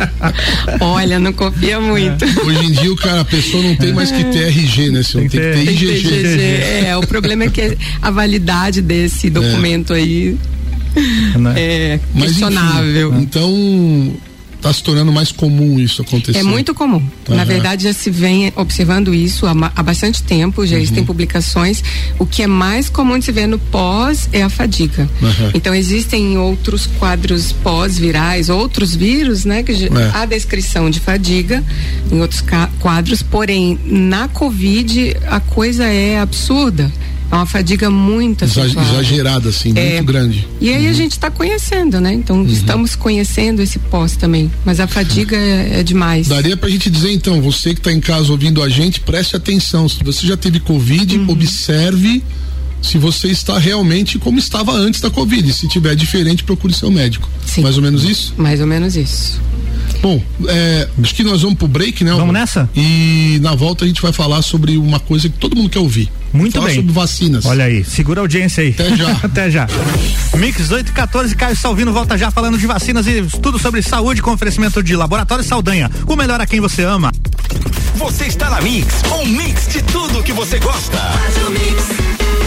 Olha, 0.82 1.20
não 1.20 1.34
confia 1.34 1.80
muito. 1.80 2.26
É. 2.26 2.42
Hoje 2.44 2.66
em 2.66 2.72
dia 2.72 2.92
o 2.92 2.96
cara, 2.96 3.22
a 3.22 3.26
pessoa 3.26 3.62
não 3.62 3.76
tem 3.76 3.94
mais 3.94 4.12
que 4.12 4.24
ter 4.24 4.48
RG, 4.48 4.90
né? 4.92 5.02
Tem, 5.04 5.22
tem 5.22 5.30
que 5.30 5.38
ter, 5.38 5.54
tem 5.54 5.74
IgG. 5.74 5.86
IgG. 5.86 6.86
É, 6.86 6.98
o 6.98 7.06
problema 7.06 7.44
é 7.44 7.50
que 7.50 7.78
a 8.02 8.10
validade 8.10 8.82
desse 8.82 9.30
documento 9.30 9.94
é. 9.94 9.98
aí 9.98 10.38
né? 11.38 11.54
é 11.56 12.00
questionável. 12.18 13.12
Mas, 13.12 13.20
enfim, 13.20 13.24
então, 13.24 14.16
está 14.58 14.74
se 14.74 14.84
tornando 14.84 15.12
mais 15.12 15.32
comum 15.32 15.80
isso 15.80 16.02
acontecer. 16.02 16.40
É 16.40 16.44
muito 16.44 16.74
comum. 16.74 17.02
Uhum. 17.30 17.36
Na 17.36 17.44
verdade, 17.44 17.84
já 17.84 17.94
se 17.94 18.10
vem 18.10 18.52
observando 18.56 19.14
isso 19.14 19.46
há, 19.46 19.54
há 19.76 19.84
bastante 19.84 20.22
tempo, 20.24 20.66
já 20.66 20.76
uhum. 20.76 20.82
existem 20.82 21.06
publicações. 21.06 21.84
O 22.20 22.26
que 22.26 22.44
é 22.44 22.48
mais 22.48 22.90
comum 22.90 23.18
de 23.18 23.26
se 23.26 23.32
ver 23.32 23.48
no 23.48 23.60
pós 23.60 24.28
é 24.34 24.44
a 24.44 24.50
fadiga. 24.50 25.10
Uhum. 25.22 25.52
Então, 25.54 25.74
existem 25.74 26.38
outros 26.38 26.86
quadros 26.86 27.52
pós-virais, 27.52 28.50
outros 28.50 28.96
vírus, 28.96 29.46
né? 29.46 29.64
Que 29.64 29.72
é. 29.72 30.12
há 30.14 30.26
descrição 30.26 30.90
de 30.90 31.00
fadiga 31.00 31.64
em 32.12 32.20
outros 32.20 32.44
quadros, 32.80 33.22
porém, 33.22 33.80
na 33.86 34.28
Covid, 34.28 35.16
a 35.28 35.40
coisa 35.40 35.86
é 35.86 36.20
absurda. 36.20 36.92
É 37.30 37.36
uma 37.36 37.46
fadiga 37.46 37.90
muito 37.90 38.46
exagerada, 38.46 39.50
assim, 39.50 39.74
é. 39.76 39.96
muito 39.96 40.06
grande. 40.06 40.48
E 40.62 40.70
aí 40.70 40.86
uhum. 40.86 40.90
a 40.90 40.94
gente 40.94 41.12
está 41.12 41.30
conhecendo, 41.30 42.00
né? 42.00 42.14
Então 42.14 42.38
uhum. 42.38 42.48
estamos 42.48 42.96
conhecendo 42.96 43.62
esse 43.62 43.80
pós 43.80 44.16
também. 44.16 44.52
Mas 44.64 44.80
a 44.80 44.88
fadiga 44.88 45.36
é, 45.36 45.80
é 45.80 45.84
demais. 45.84 46.28
Daria 46.28 46.56
pra 46.56 46.70
gente 46.70 46.90
dizer, 46.90 47.12
então, 47.12 47.42
você 47.42 47.74
que 47.74 47.80
está 47.80 47.92
em 47.92 48.00
casa 48.00 48.32
ouvindo 48.32 48.64
a 48.64 48.70
gente, 48.70 49.02
preste 49.02 49.36
atenção. 49.36 49.90
Se 49.90 50.04
você 50.04 50.26
já 50.26 50.38
teve 50.38 50.60
Covid, 50.60 51.18
uhum. 51.18 51.30
observe 51.30 52.24
se 52.82 52.98
você 52.98 53.28
está 53.28 53.58
realmente 53.58 54.18
como 54.18 54.40
estava 54.40 54.72
antes 54.72 55.02
da 55.02 55.10
Covid. 55.10 55.52
Se 55.52 55.68
tiver 55.68 55.96
diferente, 55.96 56.44
procure 56.44 56.74
seu 56.74 56.90
médico. 56.90 57.30
Sim. 57.46 57.62
Mais 57.62 57.76
ou 57.76 57.84
menos 57.84 58.04
isso? 58.04 58.34
Mais 58.38 58.62
ou 58.62 58.68
menos 58.68 58.96
isso. 58.96 59.42
Bom, 60.02 60.22
é, 60.48 60.88
acho 61.02 61.16
que 61.16 61.24
nós 61.24 61.42
vamos 61.42 61.58
pro 61.58 61.68
break, 61.68 62.04
né? 62.04 62.12
Vamos 62.14 62.34
nessa? 62.34 62.70
E 62.76 63.40
na 63.42 63.56
volta 63.56 63.86
a 63.86 63.88
gente 63.88 64.02
vai 64.02 64.14
falar 64.14 64.42
sobre 64.42 64.78
uma 64.78 65.00
coisa 65.00 65.28
que 65.30 65.38
todo 65.38 65.56
mundo 65.56 65.70
quer 65.70 65.80
ouvir. 65.80 66.10
Muito 66.34 66.54
falar 66.54 66.68
bem. 66.68 66.76
sobre 66.76 66.92
vacinas. 66.92 67.46
Olha 67.46 67.66
aí, 67.66 67.84
segura 67.84 68.22
a 68.22 68.24
audiência 68.24 68.62
aí. 68.64 68.70
Até 68.70 68.96
já. 68.96 69.12
Até 69.24 69.52
já. 69.52 69.68
Mix 70.36 70.70
814, 70.70 71.36
Caio 71.36 71.56
Salvino 71.56 71.92
volta 71.92 72.18
já 72.18 72.30
falando 72.30 72.58
de 72.58 72.68
vacinas 72.68 73.08
e 73.08 73.24
tudo 73.42 73.58
sobre 73.58 73.82
saúde 73.82 74.22
com 74.22 74.32
oferecimento 74.32 74.84
de 74.84 74.96
Laboratório 74.96 75.44
Saldanha. 75.44 75.90
O 76.06 76.16
melhor 76.16 76.40
a 76.40 76.46
quem 76.46 76.60
você 76.60 76.84
ama. 76.84 77.12
Você 77.96 78.26
está 78.26 78.50
na 78.50 78.62
Mix, 78.62 79.02
um 79.20 79.26
mix 79.26 79.68
de 79.70 79.82
tudo 79.82 80.22
que 80.22 80.32
você 80.32 80.60
gosta. 80.60 80.98
Faz 80.98 81.48
o 81.48 81.52
mix. 81.52 82.47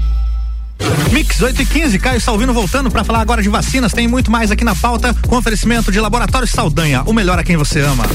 Mix 1.11 1.41
8 1.41 1.61
e 1.61 1.65
15, 1.65 1.99
Caio 1.99 2.21
Salvino 2.21 2.53
voltando 2.53 2.89
para 2.89 3.03
falar 3.03 3.21
agora 3.21 3.41
de 3.41 3.49
vacinas. 3.49 3.91
Tem 3.93 4.07
muito 4.07 4.31
mais 4.31 4.51
aqui 4.51 4.63
na 4.63 4.75
pauta 4.75 5.13
com 5.27 5.35
oferecimento 5.35 5.91
de 5.91 5.99
Laboratório 5.99 6.47
Saldanha, 6.47 7.03
o 7.05 7.13
melhor 7.13 7.37
a 7.37 7.43
quem 7.43 7.57
você 7.57 7.81
ama. 7.81 8.05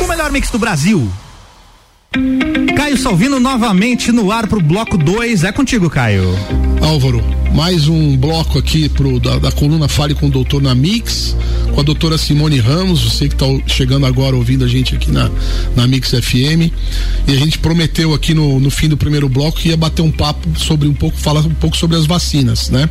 O 0.00 0.06
melhor 0.06 0.30
mix 0.30 0.50
do 0.50 0.58
Brasil. 0.58 1.10
Caio 2.76 2.96
Salvino 2.96 3.38
novamente 3.38 4.12
no 4.12 4.30
ar 4.30 4.46
pro 4.46 4.60
bloco 4.60 4.96
2. 4.96 5.44
É 5.44 5.52
contigo, 5.52 5.90
Caio. 5.90 6.24
Álvaro, 6.80 7.22
mais 7.54 7.88
um 7.88 8.16
bloco 8.16 8.58
aqui 8.58 8.88
pro, 8.88 9.18
da, 9.18 9.38
da 9.38 9.52
coluna 9.52 9.88
Fale 9.88 10.14
com 10.14 10.26
o 10.26 10.30
Doutor 10.30 10.62
na 10.62 10.74
Mix 10.74 11.36
com 11.78 11.82
a 11.82 11.84
doutora 11.84 12.18
Simone 12.18 12.58
Ramos, 12.58 13.02
você 13.02 13.28
que 13.28 13.34
está 13.34 13.46
chegando 13.68 14.04
agora 14.04 14.34
ouvindo 14.34 14.64
a 14.64 14.68
gente 14.68 14.96
aqui 14.96 15.12
na, 15.12 15.30
na 15.76 15.86
Mix 15.86 16.10
FM. 16.10 16.72
E 17.28 17.32
a 17.32 17.36
gente 17.36 17.56
prometeu 17.58 18.12
aqui 18.12 18.34
no, 18.34 18.58
no 18.58 18.68
fim 18.68 18.88
do 18.88 18.96
primeiro 18.96 19.28
bloco 19.28 19.58
que 19.58 19.68
ia 19.68 19.76
bater 19.76 20.02
um 20.02 20.10
papo 20.10 20.48
sobre 20.58 20.88
um 20.88 20.92
pouco, 20.92 21.16
falar 21.16 21.46
um 21.46 21.54
pouco 21.54 21.76
sobre 21.76 21.96
as 21.96 22.04
vacinas, 22.04 22.68
né? 22.68 22.90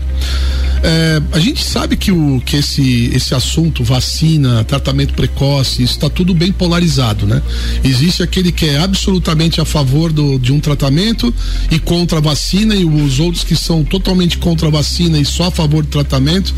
É, 0.84 1.22
a 1.32 1.40
gente 1.40 1.64
sabe 1.64 1.98
que, 1.98 2.12
o, 2.12 2.42
que 2.46 2.56
esse, 2.56 3.12
esse 3.14 3.36
assunto, 3.36 3.84
vacina, 3.84 4.64
tratamento 4.64 5.14
precoce, 5.16 5.84
isso 5.84 5.94
está 5.94 6.10
tudo 6.10 6.34
bem 6.34 6.54
polarizado, 6.54 7.26
né? 7.26 7.42
Existe 7.84 8.24
aquele 8.24 8.54
que 8.54 8.68
é 8.68 8.78
absolutamente 8.78 9.60
a 9.60 9.66
favor 9.66 10.14
do, 10.14 10.40
de 10.40 10.54
um 10.54 10.62
tratamento 10.62 11.34
e 11.70 11.78
contra 11.78 12.20
a 12.20 12.22
vacina, 12.22 12.74
e 12.74 12.86
os 12.86 13.20
outros 13.20 13.44
que 13.44 13.56
são 13.56 13.84
totalmente 13.84 14.38
contra 14.48 14.70
a 14.70 14.72
vacina 14.72 15.20
e 15.20 15.26
só 15.26 15.48
a 15.48 15.52
favor 15.52 15.84
do 15.84 15.90
tratamento. 15.90 16.56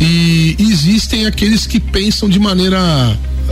E 0.00 0.56
existem 0.58 1.26
aqueles 1.26 1.64
que 1.64 1.78
pensam 1.78 2.28
de 2.28 2.40
maneira 2.40 2.76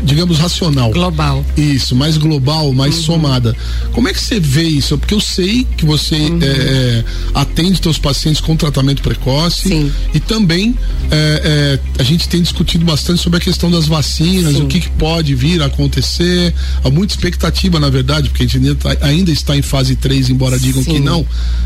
digamos, 0.03 0.39
racional. 0.39 0.91
Global. 0.91 1.45
Isso, 1.57 1.95
mais 1.95 2.17
global, 2.17 2.73
mais 2.73 2.97
uhum. 2.97 3.03
somada. 3.03 3.57
Como 3.93 4.09
é 4.09 4.13
que 4.13 4.21
você 4.21 4.41
vê 4.41 4.65
isso? 4.65 4.97
Porque 4.99 5.15
eu 5.15 5.21
sei 5.21 5.67
que 5.77 5.85
você 5.85 6.17
uhum. 6.17 6.39
é, 6.43 7.05
atende 7.35 7.81
seus 7.83 7.99
pacientes 7.99 8.41
com 8.41 8.57
tratamento 8.57 9.03
precoce. 9.03 9.69
Sim. 9.69 9.93
E 10.15 10.21
também 10.21 10.75
é, 11.11 11.79
é, 11.99 12.01
a 12.01 12.03
gente 12.03 12.29
tem 12.29 12.43
discutido 12.43 12.85
bastante 12.85 13.21
sobre 13.21 13.39
a 13.39 13.41
questão 13.41 13.71
das 13.71 13.87
vacinas, 13.87 14.55
Sim. 14.55 14.63
o 14.63 14.67
que, 14.67 14.81
que, 14.81 14.91
pode 14.91 15.35
vir 15.35 15.63
a 15.63 15.67
acontecer. 15.67 16.55
Há 16.85 16.91
muita 16.91 17.15
expectativa, 17.15 17.79
na 17.79 17.91
verdade, 17.91 18.29
porque 18.29 18.45
a 18.45 18.47
gente 18.47 18.59
ainda, 18.59 18.75
tá, 18.75 18.95
está 19.33 19.57
em 19.57 19.63
fase 19.63 19.97
3, 19.97 20.31
embora 20.31 20.59
digam 20.59 20.83
Sim. 20.83 20.95
que 20.95 21.01
não, 21.01 21.25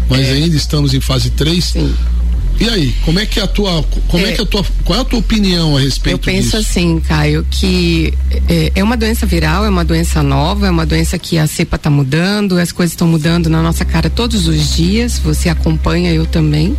mas 0.08 0.20
é. 0.20 0.32
ainda 0.32 0.56
estamos 0.56 0.94
em 0.94 1.00
fase 1.00 1.30
3. 1.30 1.64
Sim. 1.64 1.94
E 2.60 2.68
aí, 2.68 2.94
como 3.04 3.18
é 3.18 3.26
que 3.26 3.40
é 3.40 3.42
a 3.42 3.46
tua, 3.46 3.82
como 4.08 4.24
é, 4.24 4.30
é 4.30 4.32
que 4.32 4.42
a 4.42 4.46
tua, 4.46 4.64
qual 4.84 4.98
é 4.98 5.02
a 5.02 5.04
tua 5.04 5.18
opinião 5.18 5.76
a 5.76 5.80
respeito 5.80 6.18
disso? 6.20 6.30
Eu 6.30 6.34
penso 6.34 6.56
disso? 6.56 6.56
assim, 6.56 7.00
Caio, 7.00 7.46
que 7.50 8.14
é, 8.48 8.72
é, 8.74 8.84
uma 8.84 8.96
doença 8.96 9.26
viral, 9.26 9.64
é 9.64 9.68
uma 9.68 9.84
doença 9.84 10.22
nova, 10.22 10.66
é 10.66 10.70
uma 10.70 10.86
doença 10.86 11.18
que 11.18 11.38
a 11.38 11.46
cepa 11.46 11.76
está 11.76 11.90
mudando, 11.90 12.58
as 12.58 12.70
coisas 12.70 12.92
estão 12.92 13.08
mudando 13.08 13.48
na 13.50 13.62
nossa 13.62 13.84
cara 13.84 14.08
todos 14.08 14.46
os 14.46 14.76
dias, 14.76 15.18
você 15.18 15.48
acompanha, 15.48 16.12
eu 16.12 16.26
também. 16.26 16.76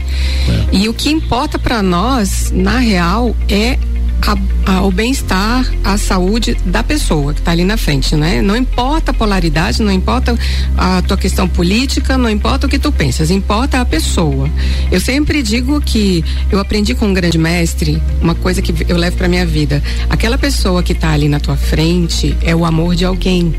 É. 0.71 0.77
E 0.77 0.89
o 0.89 0.93
que 0.93 1.09
importa 1.09 1.59
para 1.59 1.81
nós, 1.81 2.51
na 2.51 2.79
real, 2.79 3.35
é 3.49 3.77
a, 4.25 4.71
a, 4.71 4.81
o 4.83 4.91
bem-estar, 4.91 5.69
a 5.83 5.97
saúde 5.97 6.55
da 6.65 6.81
pessoa 6.81 7.33
que 7.33 7.39
está 7.39 7.51
ali 7.51 7.63
na 7.63 7.75
frente, 7.77 8.15
né? 8.15 8.41
Não 8.41 8.55
importa 8.55 9.11
a 9.11 9.13
polaridade, 9.13 9.81
não 9.81 9.91
importa 9.91 10.37
a 10.77 11.01
tua 11.01 11.17
questão 11.17 11.47
política, 11.47 12.17
não 12.17 12.29
importa 12.29 12.67
o 12.67 12.69
que 12.69 12.79
tu 12.79 12.91
pensas, 12.91 13.29
importa 13.29 13.81
a 13.81 13.85
pessoa. 13.85 14.49
Eu 14.91 15.01
sempre 15.01 15.43
digo 15.43 15.81
que 15.81 16.23
eu 16.49 16.59
aprendi 16.59 16.95
com 16.95 17.07
um 17.07 17.13
grande 17.13 17.37
mestre 17.37 18.01
uma 18.21 18.35
coisa 18.35 18.61
que 18.61 18.73
eu 18.87 18.97
levo 18.97 19.17
para 19.17 19.27
minha 19.27 19.45
vida. 19.45 19.83
Aquela 20.09 20.37
pessoa 20.37 20.81
que 20.81 20.93
está 20.93 21.11
ali 21.11 21.27
na 21.27 21.39
tua 21.39 21.57
frente 21.57 22.35
é 22.41 22.55
o 22.55 22.65
amor 22.65 22.95
de 22.95 23.05
alguém 23.05 23.53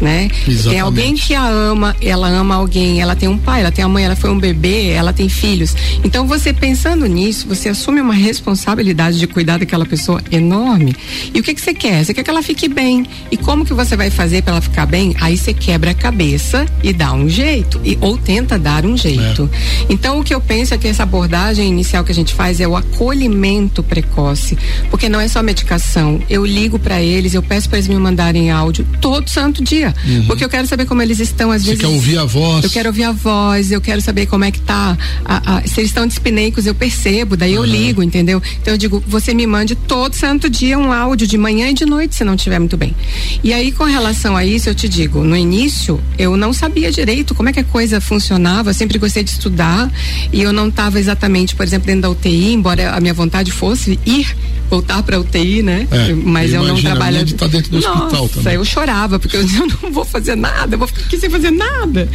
né? 0.00 0.28
Exatamente. 0.46 0.68
Tem 0.68 0.80
alguém 0.80 1.14
que 1.14 1.34
a 1.34 1.46
ama, 1.46 1.96
ela 2.00 2.28
ama 2.28 2.54
alguém, 2.54 3.00
ela 3.00 3.14
tem 3.14 3.28
um 3.28 3.38
pai, 3.38 3.60
ela 3.60 3.70
tem 3.70 3.84
uma 3.84 3.94
mãe, 3.94 4.04
ela 4.04 4.16
foi 4.16 4.30
um 4.30 4.38
bebê, 4.38 4.90
ela 4.90 5.12
tem 5.12 5.28
filhos. 5.28 5.74
Então 6.02 6.26
você 6.26 6.52
pensando 6.52 7.06
nisso, 7.06 7.46
você 7.48 7.68
assume 7.68 8.00
uma 8.00 8.14
responsabilidade 8.14 9.18
de 9.18 9.26
cuidar 9.26 9.58
daquela 9.58 9.84
pessoa 9.84 10.22
enorme. 10.30 10.94
E 11.32 11.40
o 11.40 11.42
que 11.42 11.54
que 11.54 11.60
você 11.60 11.74
quer? 11.74 12.04
Você 12.04 12.14
quer 12.14 12.22
que 12.22 12.30
ela 12.30 12.42
fique 12.42 12.68
bem. 12.68 13.06
E 13.30 13.36
como 13.36 13.64
que 13.64 13.74
você 13.74 13.96
vai 13.96 14.10
fazer 14.10 14.42
para 14.42 14.52
ela 14.52 14.60
ficar 14.60 14.86
bem? 14.86 15.14
Aí 15.20 15.36
você 15.36 15.52
quebra 15.52 15.90
a 15.90 15.94
cabeça 15.94 16.66
e 16.82 16.92
dá 16.92 17.12
um 17.12 17.28
jeito, 17.28 17.80
e, 17.84 17.98
ou 18.00 18.16
tenta 18.16 18.58
dar 18.58 18.84
um 18.84 18.96
jeito. 18.96 19.50
É. 19.52 19.92
Então 19.92 20.20
o 20.20 20.24
que 20.24 20.34
eu 20.34 20.40
penso 20.40 20.74
é 20.74 20.78
que 20.78 20.88
essa 20.88 21.02
abordagem 21.02 21.68
inicial 21.68 22.04
que 22.04 22.12
a 22.12 22.14
gente 22.14 22.32
faz 22.32 22.60
é 22.60 22.68
o 22.68 22.76
acolhimento 22.76 23.82
precoce, 23.82 24.56
porque 24.90 25.08
não 25.08 25.20
é 25.20 25.28
só 25.28 25.42
medicação. 25.42 26.20
Eu 26.28 26.44
ligo 26.44 26.78
para 26.78 27.02
eles, 27.02 27.34
eu 27.34 27.42
peço 27.42 27.68
para 27.68 27.78
eles 27.78 27.88
me 27.88 27.96
mandarem 27.96 28.50
áudio 28.50 28.86
todo 29.00 29.28
santo 29.28 29.62
dia 29.62 29.83
dia. 29.84 29.94
Uhum. 30.06 30.26
Porque 30.26 30.44
eu 30.44 30.48
quero 30.48 30.66
saber 30.66 30.86
como 30.86 31.02
eles 31.02 31.20
estão, 31.20 31.50
às 31.50 31.62
Você 31.62 31.70
vezes. 31.70 31.82
Você 31.82 31.88
quer 31.88 31.94
ouvir 31.94 32.18
a 32.18 32.24
voz? 32.24 32.64
Eu 32.64 32.70
quero 32.70 32.88
ouvir 32.88 33.04
a 33.04 33.12
voz, 33.12 33.72
eu 33.72 33.80
quero 33.80 34.00
saber 34.00 34.26
como 34.26 34.44
é 34.44 34.50
que 34.50 34.60
tá. 34.60 34.96
A, 35.24 35.56
a, 35.56 35.62
se 35.62 35.80
eles 35.80 35.90
estão 35.90 36.06
dispneicos, 36.06 36.66
eu 36.66 36.74
percebo, 36.74 37.36
daí 37.36 37.56
uhum. 37.56 37.64
eu 37.64 37.70
ligo, 37.70 38.02
entendeu? 38.02 38.42
Então 38.60 38.74
eu 38.74 38.78
digo, 38.78 39.02
você 39.06 39.34
me 39.34 39.46
mande 39.46 39.74
todo 39.74 40.14
santo 40.14 40.48
dia 40.48 40.78
um 40.78 40.92
áudio 40.92 41.26
de 41.26 41.36
manhã 41.36 41.68
e 41.68 41.74
de 41.74 41.84
noite, 41.84 42.14
se 42.16 42.24
não 42.24 42.34
estiver 42.34 42.58
muito 42.58 42.76
bem. 42.76 42.94
E 43.42 43.52
aí, 43.52 43.72
com 43.72 43.84
relação 43.84 44.36
a 44.36 44.44
isso, 44.44 44.68
eu 44.68 44.74
te 44.74 44.88
digo, 44.88 45.22
no 45.22 45.36
início, 45.36 46.00
eu 46.18 46.36
não 46.36 46.52
sabia 46.52 46.90
direito 46.90 47.34
como 47.34 47.48
é 47.48 47.52
que 47.52 47.60
a 47.60 47.64
coisa 47.64 48.00
funcionava, 48.00 48.70
eu 48.70 48.74
sempre 48.74 48.98
gostei 48.98 49.22
de 49.22 49.30
estudar 49.30 49.90
e 50.32 50.42
eu 50.42 50.52
não 50.52 50.68
estava 50.68 50.98
exatamente, 50.98 51.54
por 51.54 51.64
exemplo, 51.64 51.86
dentro 51.86 52.02
da 52.02 52.10
UTI, 52.10 52.52
embora 52.52 52.92
a 52.94 53.00
minha 53.00 53.14
vontade 53.14 53.50
fosse 53.50 53.98
ir 54.06 54.34
voltar 54.74 55.02
para 55.04 55.20
UTI, 55.20 55.62
né? 55.62 55.86
É, 55.90 56.12
Mas 56.12 56.52
eu 56.52 56.64
não 56.64 56.80
trabalho. 56.80 57.24
Tá 57.34 57.46
dentro 57.46 57.70
do 57.70 57.80
Nossa, 57.80 58.04
hospital 58.04 58.28
também. 58.28 58.54
eu 58.54 58.64
chorava 58.64 59.18
porque 59.18 59.36
eu, 59.36 59.42
eu 59.42 59.66
não 59.82 59.92
vou 59.92 60.04
fazer 60.04 60.34
nada, 60.34 60.74
eu 60.74 60.78
vou 60.78 60.88
ficar 60.88 61.02
aqui 61.02 61.16
sem 61.16 61.30
fazer 61.30 61.50
nada. 61.50 62.08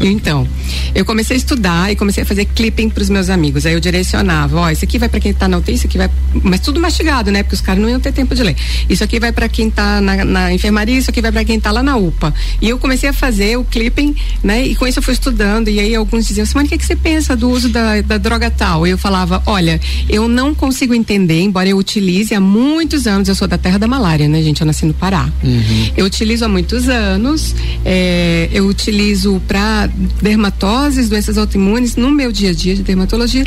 então, 0.00 0.48
eu 0.94 1.04
comecei 1.04 1.36
a 1.36 1.38
estudar 1.38 1.92
e 1.92 1.96
comecei 1.96 2.22
a 2.22 2.26
fazer 2.26 2.46
clipping 2.46 2.88
para 2.88 3.02
os 3.02 3.10
meus 3.10 3.28
amigos. 3.28 3.66
Aí 3.66 3.74
eu 3.74 3.80
direcionava, 3.80 4.60
ó, 4.60 4.70
isso 4.70 4.84
aqui 4.84 4.98
vai 4.98 5.08
para 5.08 5.20
quem 5.20 5.30
está 5.30 5.46
na 5.46 5.58
UTI, 5.58 5.74
isso 5.74 5.86
aqui 5.86 5.98
vai, 5.98 6.10
mas 6.42 6.60
tudo 6.60 6.80
mastigado, 6.80 7.30
né? 7.30 7.42
Porque 7.42 7.54
os 7.54 7.60
caras 7.60 7.82
não 7.82 7.88
iam 7.90 8.00
ter 8.00 8.12
tempo 8.12 8.34
de 8.34 8.42
ler. 8.42 8.56
Isso 8.88 9.04
aqui 9.04 9.20
vai 9.20 9.32
para 9.32 9.48
quem 9.48 9.68
está 9.68 10.00
na, 10.00 10.24
na, 10.24 10.52
enfermaria, 10.52 10.96
isso 10.96 11.10
aqui 11.10 11.20
vai 11.20 11.32
para 11.32 11.44
quem 11.44 11.56
está 11.56 11.70
lá 11.70 11.82
na 11.82 11.96
UPA. 11.96 12.32
E 12.62 12.68
eu 12.68 12.78
comecei 12.78 13.08
a 13.10 13.12
fazer 13.12 13.58
o 13.58 13.64
clipping, 13.64 14.14
né? 14.42 14.66
E 14.66 14.74
com 14.74 14.86
isso 14.86 14.98
eu 14.98 15.02
fui 15.02 15.12
estudando 15.12 15.68
e 15.68 15.78
aí 15.78 15.94
alguns 15.94 16.26
diziam, 16.26 16.46
mas 16.54 16.66
o 16.66 16.68
que, 16.68 16.78
que 16.78 16.86
você 16.86 16.96
pensa 16.96 17.36
do 17.36 17.50
uso 17.50 17.68
da, 17.68 18.00
da 18.00 18.16
droga 18.16 18.50
tal? 18.50 18.86
E 18.86 18.90
eu 18.90 18.98
falava, 18.98 19.42
olha, 19.44 19.78
eu 20.08 20.28
não 20.28 20.54
consigo 20.54 20.94
entender, 20.94 21.40
embora 21.40 21.68
eu 21.68 21.76
utilize 21.76 22.05
utilize 22.06 22.34
há 22.34 22.40
muitos 22.40 23.06
anos. 23.06 23.28
Eu 23.28 23.34
sou 23.34 23.48
da 23.48 23.58
terra 23.58 23.78
da 23.78 23.88
malária, 23.88 24.28
né, 24.28 24.40
gente? 24.42 24.60
Eu 24.60 24.66
nasci 24.66 24.86
no 24.86 24.94
Pará. 24.94 25.28
Uhum. 25.42 25.90
Eu 25.96 26.06
utilizo 26.06 26.44
há 26.44 26.48
muitos 26.48 26.88
anos. 26.88 27.54
É, 27.84 28.48
eu 28.52 28.66
utilizo 28.66 29.42
para 29.48 29.88
dermatoses, 30.22 31.08
doenças 31.08 31.36
autoimunes, 31.36 31.96
no 31.96 32.10
meu 32.10 32.30
dia 32.30 32.50
a 32.50 32.54
dia 32.54 32.74
de 32.74 32.82
dermatologia. 32.82 33.44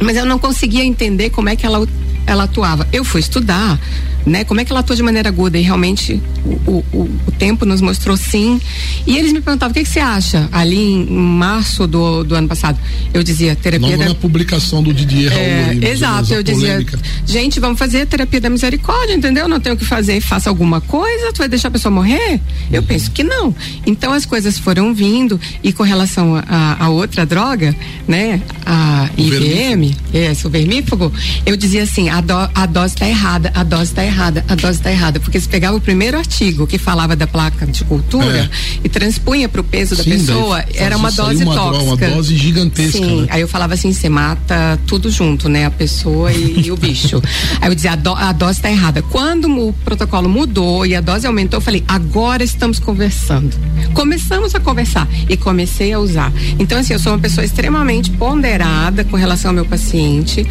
Mas 0.00 0.16
eu 0.16 0.24
não 0.24 0.38
conseguia 0.38 0.84
entender 0.84 1.30
como 1.30 1.48
é 1.48 1.56
que 1.56 1.66
ela, 1.66 1.86
ela 2.26 2.44
atuava. 2.44 2.88
Eu 2.92 3.04
fui 3.04 3.20
estudar 3.20 3.78
né? 4.26 4.42
Como 4.44 4.60
é 4.60 4.64
que 4.64 4.72
ela 4.72 4.80
atua 4.80 4.96
de 4.96 5.02
maneira 5.02 5.28
aguda? 5.28 5.56
E 5.56 5.62
realmente 5.62 6.20
o, 6.44 6.84
o, 6.92 7.10
o 7.26 7.32
tempo 7.38 7.64
nos 7.64 7.80
mostrou 7.80 8.16
sim. 8.16 8.60
E 9.06 9.16
eles 9.16 9.32
me 9.32 9.40
perguntavam, 9.40 9.70
o 9.70 9.74
que, 9.74 9.84
que 9.84 9.88
você 9.88 10.00
acha? 10.00 10.48
Ali 10.50 10.76
em 10.76 11.06
março 11.06 11.86
do, 11.86 12.24
do 12.24 12.34
ano 12.34 12.48
passado, 12.48 12.76
eu 13.14 13.22
dizia, 13.22 13.54
terapia 13.54 13.90
Logo 13.90 14.02
da... 14.02 14.08
na 14.08 14.14
publicação 14.16 14.82
do 14.82 14.92
Didier 14.92 15.30
Raul. 15.30 15.42
É, 15.42 15.64
aí, 15.70 15.84
exato, 15.84 16.34
eu 16.34 16.42
dizia, 16.42 16.84
gente, 17.24 17.60
vamos 17.60 17.78
fazer 17.78 18.04
terapia 18.06 18.40
da 18.40 18.50
misericórdia, 18.50 19.14
entendeu? 19.14 19.48
Não 19.48 19.60
tem 19.60 19.72
o 19.72 19.76
que 19.76 19.84
fazer, 19.84 20.20
faça 20.20 20.50
alguma 20.50 20.80
coisa, 20.80 21.32
tu 21.32 21.38
vai 21.38 21.48
deixar 21.48 21.68
a 21.68 21.70
pessoa 21.70 21.92
morrer? 21.92 22.40
Eu 22.72 22.80
uhum. 22.80 22.86
penso 22.86 23.12
que 23.12 23.22
não. 23.22 23.54
Então 23.86 24.12
as 24.12 24.26
coisas 24.26 24.58
foram 24.58 24.92
vindo 24.92 25.40
e 25.62 25.72
com 25.72 25.84
relação 25.84 26.34
a, 26.48 26.84
a 26.84 26.88
outra 26.88 27.24
droga, 27.24 27.76
né? 28.08 28.42
A 28.64 29.08
IVM, 29.16 29.94
esse, 30.12 30.46
o 30.46 30.50
vermífugo, 30.50 31.12
eu 31.44 31.56
dizia 31.56 31.84
assim, 31.84 32.08
a, 32.08 32.20
do, 32.20 32.34
a 32.34 32.66
dose 32.66 32.94
está 32.94 33.06
errada, 33.06 33.52
a 33.54 33.62
dose 33.62 33.92
está 33.92 34.04
errada 34.04 34.15
errada, 34.16 34.44
a 34.48 34.54
dose 34.54 34.78
está 34.78 34.90
errada, 34.90 35.20
porque 35.20 35.38
se 35.38 35.48
pegava 35.48 35.76
o 35.76 35.80
primeiro 35.80 36.16
artigo 36.16 36.66
que 36.66 36.78
falava 36.78 37.14
da 37.14 37.26
placa 37.26 37.66
de 37.66 37.84
cultura 37.84 38.38
é. 38.38 38.50
e 38.82 38.88
transpunha 38.88 39.48
para 39.48 39.60
o 39.60 39.64
peso 39.64 39.94
Sim, 39.94 40.10
da 40.10 40.16
pessoa, 40.16 40.64
era 40.74 40.96
uma 40.96 41.12
dose 41.12 41.44
uma 41.44 41.54
tóxica. 41.54 42.06
Uma 42.06 42.14
dose 42.16 42.34
gigantesca. 42.34 42.98
Sim, 42.98 43.22
né? 43.22 43.28
aí 43.30 43.42
eu 43.42 43.48
falava 43.48 43.74
assim, 43.74 43.92
você 43.92 44.08
mata 44.08 44.78
tudo 44.86 45.10
junto, 45.10 45.48
né? 45.48 45.66
A 45.66 45.70
pessoa 45.70 46.32
e, 46.32 46.62
e 46.66 46.72
o 46.72 46.76
bicho. 46.76 47.22
Aí 47.60 47.68
eu 47.68 47.74
dizia, 47.74 47.92
a, 47.92 47.96
do, 47.96 48.14
a 48.14 48.32
dose 48.32 48.58
está 48.58 48.70
errada. 48.70 49.02
Quando 49.02 49.50
o 49.50 49.72
protocolo 49.72 50.28
mudou 50.28 50.86
e 50.86 50.94
a 50.94 51.00
dose 51.00 51.26
aumentou, 51.26 51.58
eu 51.58 51.60
falei, 51.60 51.84
agora 51.86 52.42
estamos 52.42 52.78
conversando. 52.78 53.56
Começamos 53.92 54.54
a 54.54 54.60
conversar 54.60 55.08
e 55.28 55.36
comecei 55.36 55.92
a 55.92 55.98
usar. 55.98 56.32
Então, 56.58 56.78
assim, 56.78 56.92
eu 56.92 56.98
sou 56.98 57.12
uma 57.12 57.18
pessoa 57.18 57.44
extremamente 57.44 58.10
ponderada 58.12 59.04
com 59.04 59.16
relação 59.16 59.50
ao 59.50 59.54
meu 59.54 59.66
paciente, 59.66 60.46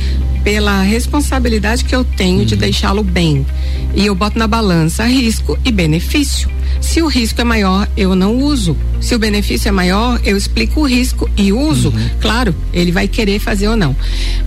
pela 0.45 0.83
responsabilidade 0.83 1.83
que 1.83 1.95
eu 1.95 2.03
tenho 2.03 2.41
uhum. 2.41 2.45
de 2.45 2.55
deixá-lo 2.55 3.03
bem. 3.03 3.43
E 3.95 4.05
eu 4.05 4.13
boto 4.13 4.37
na 4.37 4.47
balança 4.47 5.03
risco 5.03 5.57
e 5.65 5.71
benefício. 5.71 6.47
Se 6.79 7.01
o 7.01 7.07
risco 7.07 7.41
é 7.41 7.43
maior, 7.43 7.89
eu 7.97 8.15
não 8.15 8.37
uso. 8.37 8.77
Se 9.01 9.15
o 9.15 9.19
benefício 9.19 9.67
é 9.67 9.71
maior, 9.71 10.19
eu 10.23 10.37
explico 10.37 10.81
o 10.81 10.87
risco 10.87 11.27
e 11.35 11.51
uso. 11.51 11.89
Uhum. 11.89 12.09
Claro, 12.21 12.55
ele 12.71 12.91
vai 12.91 13.07
querer 13.07 13.39
fazer 13.39 13.67
ou 13.67 13.75
não. 13.75 13.95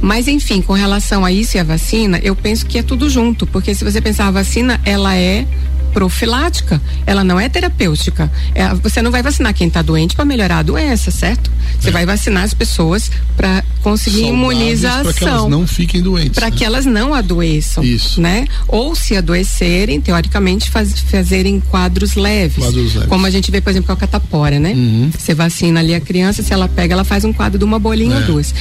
Mas 0.00 0.28
enfim, 0.28 0.62
com 0.62 0.72
relação 0.72 1.24
a 1.24 1.32
isso 1.32 1.56
e 1.56 1.60
a 1.60 1.64
vacina, 1.64 2.20
eu 2.22 2.36
penso 2.36 2.64
que 2.64 2.78
é 2.78 2.82
tudo 2.82 3.10
junto, 3.10 3.44
porque 3.44 3.74
se 3.74 3.82
você 3.82 4.00
pensar 4.00 4.28
a 4.28 4.30
vacina, 4.30 4.80
ela 4.84 5.16
é 5.16 5.44
profilática, 5.88 6.80
ela 7.06 7.24
não 7.24 7.38
é 7.38 7.48
terapêutica. 7.48 8.30
É, 8.54 8.72
você 8.74 9.02
não 9.02 9.10
vai 9.10 9.22
vacinar 9.22 9.54
quem 9.54 9.68
está 9.68 9.82
doente 9.82 10.14
para 10.14 10.24
melhorar 10.24 10.58
a 10.58 10.62
doença, 10.62 11.10
certo? 11.10 11.50
Você 11.78 11.88
é. 11.88 11.92
vai 11.92 12.06
vacinar 12.06 12.44
as 12.44 12.54
pessoas 12.54 13.10
para 13.36 13.62
conseguir 13.82 14.22
Saudáveis 14.22 14.38
imunização. 14.38 15.02
Para 15.02 15.12
que 15.12 15.24
elas 15.24 15.50
não 15.50 15.66
fiquem 15.66 16.02
doentes. 16.02 16.32
Para 16.32 16.50
né? 16.50 16.56
que 16.56 16.64
elas 16.64 16.86
não 16.86 17.14
adoeçam. 17.14 17.84
Isso. 17.84 18.20
Né? 18.20 18.46
Ou 18.66 18.94
se 18.94 19.16
adoecerem, 19.16 20.00
teoricamente, 20.00 20.70
faz, 20.70 20.92
fazerem 21.00 21.60
quadros 21.60 22.14
leves, 22.14 22.64
quadros 22.64 22.94
leves. 22.94 23.08
Como 23.08 23.26
a 23.26 23.30
gente 23.30 23.50
vê, 23.50 23.60
por 23.60 23.70
exemplo, 23.70 23.86
com 23.86 23.92
a 23.92 23.96
catapora, 23.96 24.58
né? 24.58 24.72
Uhum. 24.72 25.10
Você 25.16 25.34
vacina 25.34 25.80
ali 25.80 25.94
a 25.94 26.00
criança, 26.00 26.42
se 26.42 26.52
ela 26.52 26.68
pega, 26.68 26.94
ela 26.94 27.04
faz 27.04 27.24
um 27.24 27.32
quadro 27.32 27.58
de 27.58 27.64
uma 27.64 27.78
bolinha 27.78 28.16
é. 28.16 28.20
ou 28.20 28.26
duas. 28.26 28.54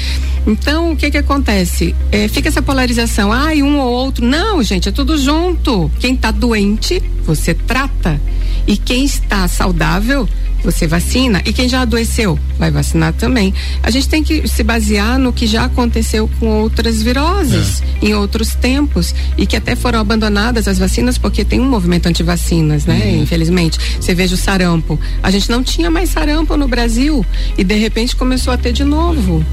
Então, 0.46 0.91
o 0.91 0.96
que 0.96 1.12
que 1.12 1.17
acontece? 1.17 1.96
É, 2.12 2.27
fica 2.27 2.48
essa 2.50 2.62
polarização, 2.62 3.31
ah, 3.31 3.53
e 3.53 3.63
um 3.63 3.79
ou 3.79 3.91
outro. 3.91 4.25
Não, 4.25 4.62
gente, 4.63 4.89
é 4.89 4.91
tudo 4.91 5.17
junto. 5.17 5.91
Quem 6.00 6.13
está 6.13 6.31
doente 6.31 7.01
você 7.27 7.53
trata. 7.53 8.19
E 8.65 8.77
quem 8.77 9.03
está 9.03 9.48
saudável, 9.48 10.27
você 10.63 10.87
vacina. 10.87 11.42
E 11.46 11.51
quem 11.51 11.68
já 11.68 11.81
adoeceu, 11.81 12.40
vai 12.57 12.72
vacinar 12.72 13.13
também. 13.13 13.53
A 13.83 13.92
gente 13.92 14.07
tem 14.07 14.24
que 14.24 14.48
se 14.48 14.63
basear 14.63 15.20
no 15.20 15.33
que 15.33 15.46
já 15.46 15.66
aconteceu 15.66 16.29
com 16.40 16.48
outras 16.48 17.03
viroses 17.03 17.83
é. 18.01 18.07
em 18.07 18.13
outros 18.13 18.55
tempos 18.55 19.13
e 19.37 19.46
que 19.46 19.57
até 19.57 19.75
foram 19.75 20.00
abandonadas 20.00 20.68
as 20.68 20.79
vacinas 20.79 21.18
porque 21.18 21.44
tem 21.44 21.59
um 21.59 21.70
movimento 21.70 22.07
anti-vacinas, 22.07 22.85
né? 22.85 23.01
Uhum. 23.05 23.24
Infelizmente. 23.24 23.77
Você 24.00 24.16
veja 24.16 24.35
o 24.35 24.37
sarampo. 24.37 24.98
A 25.22 25.29
gente 25.29 25.50
não 25.50 25.61
tinha 25.61 25.92
mais 25.92 26.09
sarampo 26.09 26.55
no 26.55 26.68
Brasil 26.68 27.25
e 27.57 27.63
de 27.63 27.75
repente 27.75 28.16
começou 28.16 28.53
a 28.53 28.57
ter 28.57 28.72
de 28.72 28.85
novo. 28.85 29.46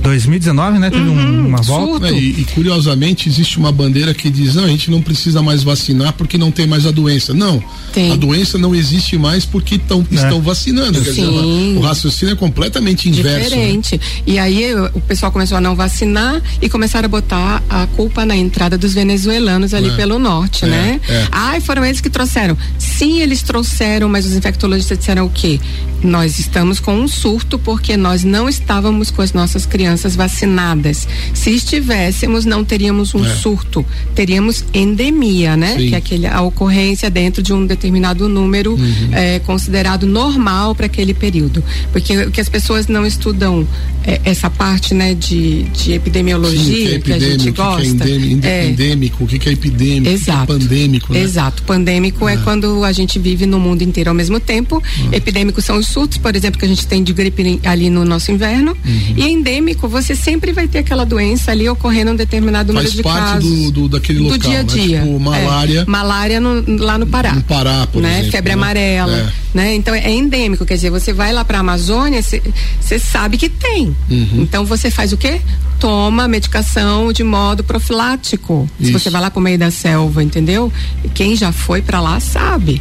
2019, 0.00 0.78
né? 0.78 0.90
Teve 0.90 1.08
uhum, 1.08 1.46
uma 1.48 1.62
volta. 1.62 2.08
É, 2.08 2.12
e, 2.12 2.40
e, 2.40 2.44
curiosamente 2.54 3.28
existe 3.28 3.58
uma 3.58 3.70
bandeira 3.70 4.12
que 4.14 4.30
diz: 4.30 4.54
não, 4.54 4.64
a 4.64 4.68
gente 4.68 4.90
não 4.90 5.00
precisa 5.00 5.42
mais 5.42 5.62
vacinar 5.62 6.12
porque 6.14 6.38
não 6.38 6.50
tem 6.50 6.66
mais 6.66 6.86
a 6.86 6.90
doença. 6.90 7.34
Não. 7.34 7.62
Tem. 7.92 8.12
A 8.12 8.16
doença 8.16 8.56
não 8.56 8.74
existe 8.74 9.18
mais 9.18 9.44
porque 9.44 9.78
tão, 9.78 10.06
é. 10.10 10.14
estão 10.14 10.40
vacinando. 10.40 11.00
Quer 11.00 11.10
dizer, 11.10 11.26
o 11.26 11.80
raciocínio 11.80 12.32
é 12.32 12.36
completamente 12.36 13.08
inverso. 13.08 13.38
Né? 13.38 13.42
Diferente. 13.44 13.96
Né? 13.96 14.00
E 14.26 14.38
aí 14.38 14.74
o 14.74 15.00
pessoal 15.02 15.30
começou 15.30 15.58
a 15.58 15.60
não 15.60 15.74
vacinar 15.74 16.40
e 16.62 16.68
começaram 16.68 17.06
a 17.06 17.08
botar 17.08 17.62
a 17.68 17.86
culpa 17.88 18.24
na 18.24 18.36
entrada 18.36 18.78
dos 18.78 18.94
venezuelanos 18.94 19.74
ali 19.74 19.90
é. 19.90 19.96
pelo 19.96 20.18
norte, 20.18 20.64
é, 20.64 20.68
né? 20.68 21.00
É. 21.08 21.26
Ai, 21.30 21.60
foram 21.60 21.84
eles 21.84 22.00
que 22.00 22.08
trouxeram. 22.08 22.56
Sim, 22.78 23.20
eles 23.20 23.42
trouxeram, 23.42 24.08
mas 24.08 24.24
os 24.24 24.32
infectologistas 24.32 24.98
disseram 24.98 25.26
o 25.26 25.30
quê? 25.30 25.60
Nós 26.02 26.38
estamos 26.38 26.80
com 26.80 26.94
um 26.94 27.06
surto 27.06 27.58
porque 27.58 27.96
nós 27.96 28.24
não 28.24 28.48
estávamos 28.48 29.10
com 29.10 29.20
as 29.20 29.32
nossas 29.32 29.66
crianças 29.66 29.89
vacinadas. 30.16 31.06
Se 31.34 31.50
estivéssemos, 31.50 32.44
não 32.44 32.64
teríamos 32.64 33.14
um 33.14 33.24
é. 33.24 33.28
surto, 33.28 33.84
teríamos 34.14 34.64
endemia, 34.72 35.56
né? 35.56 35.76
Sim. 35.76 35.88
Que 35.88 35.94
é 35.94 35.98
aquele, 35.98 36.26
a 36.26 36.40
ocorrência 36.42 37.10
dentro 37.10 37.42
de 37.42 37.52
um 37.52 37.66
determinado 37.66 38.28
número 38.28 38.74
uhum. 38.74 39.08
é, 39.12 39.38
considerado 39.40 40.06
normal 40.06 40.74
para 40.74 40.86
aquele 40.86 41.14
período. 41.14 41.62
Porque 41.92 42.16
o 42.24 42.30
que 42.30 42.40
as 42.40 42.48
pessoas 42.48 42.86
não 42.86 43.06
estudam 43.06 43.66
é, 44.04 44.20
essa 44.24 44.48
parte, 44.48 44.94
né, 44.94 45.14
de, 45.14 45.64
de 45.64 45.92
epidemiologia 45.92 46.58
Sim, 46.60 46.86
que, 46.86 46.94
é 46.94 46.98
que, 47.00 47.12
a 47.12 47.18
gente 47.18 47.50
gosta. 47.50 48.04
Que 48.04 48.40
é 48.42 48.66
endêmico, 48.68 49.24
o 49.24 49.26
que, 49.26 49.48
é 49.48 49.52
epidêmico, 49.52 50.10
Exato. 50.10 50.46
que 50.46 50.52
é 50.52 50.58
pandêmico, 50.58 51.12
né? 51.12 51.20
Exato. 51.20 51.62
Pandêmico 51.62 52.28
é. 52.28 52.34
é 52.34 52.36
quando 52.38 52.84
a 52.84 52.92
gente 52.92 53.18
vive 53.18 53.46
no 53.46 53.58
mundo 53.58 53.82
inteiro 53.82 54.10
ao 54.10 54.14
mesmo 54.14 54.40
tempo. 54.40 54.82
Ah. 54.84 55.16
Epidêmicos 55.16 55.64
são 55.64 55.76
os 55.76 55.86
surtos, 55.86 56.18
por 56.18 56.34
exemplo, 56.34 56.58
que 56.58 56.64
a 56.64 56.68
gente 56.68 56.86
tem 56.86 57.02
de 57.02 57.12
gripe 57.12 57.60
ali 57.64 57.90
no 57.90 58.04
nosso 58.04 58.30
inverno. 58.32 58.76
Uhum. 58.84 59.14
E 59.16 59.22
endêmico, 59.22 59.79
você 59.88 60.14
sempre 60.14 60.52
vai 60.52 60.68
ter 60.68 60.78
aquela 60.78 61.04
doença 61.04 61.50
ali 61.50 61.68
ocorrendo 61.68 62.12
um 62.12 62.16
determinado 62.16 62.72
Faz 62.72 62.84
número 62.84 62.96
de 62.96 63.02
casos. 63.02 63.20
Faz 63.20 63.32
parte 63.32 63.46
do, 63.46 63.70
do, 63.70 63.88
daquele 63.88 64.18
local, 64.20 64.38
do 64.38 64.42
dia 64.42 64.60
a 64.60 64.62
né? 64.62 64.68
dia. 64.68 65.00
Né? 65.00 65.06
Tipo, 65.06 65.20
malária. 65.20 65.80
É, 65.80 65.84
malária 65.84 66.40
no, 66.40 66.76
lá 66.82 66.98
no 66.98 67.06
Pará. 67.06 67.34
No 67.34 67.42
Pará, 67.42 67.86
por 67.86 68.02
né? 68.02 68.12
exemplo. 68.12 68.32
Febre 68.32 68.50
né? 68.50 68.54
amarela, 68.54 69.18
é. 69.18 69.56
né? 69.56 69.74
Então 69.74 69.94
é 69.94 70.10
endêmico, 70.10 70.64
quer 70.64 70.74
dizer, 70.74 70.90
você 70.90 71.12
vai 71.12 71.32
lá 71.32 71.44
para 71.44 71.58
a 71.58 71.60
Amazônia, 71.60 72.22
você 72.22 72.98
sabe 72.98 73.36
que 73.36 73.48
tem. 73.48 73.94
Uhum. 74.10 74.40
Então 74.42 74.64
você 74.64 74.90
faz 74.90 75.12
o 75.12 75.16
quê? 75.16 75.40
Toma 75.78 76.28
medicação 76.28 77.12
de 77.12 77.24
modo 77.24 77.64
profilático. 77.64 78.68
Isso. 78.78 78.86
Se 78.86 78.92
você 78.92 79.10
vai 79.10 79.20
lá 79.20 79.30
pro 79.30 79.40
meio 79.40 79.58
da 79.58 79.70
selva, 79.70 80.22
entendeu? 80.22 80.72
Quem 81.14 81.34
já 81.34 81.52
foi 81.52 81.80
para 81.80 82.00
lá 82.00 82.20
sabe 82.20 82.80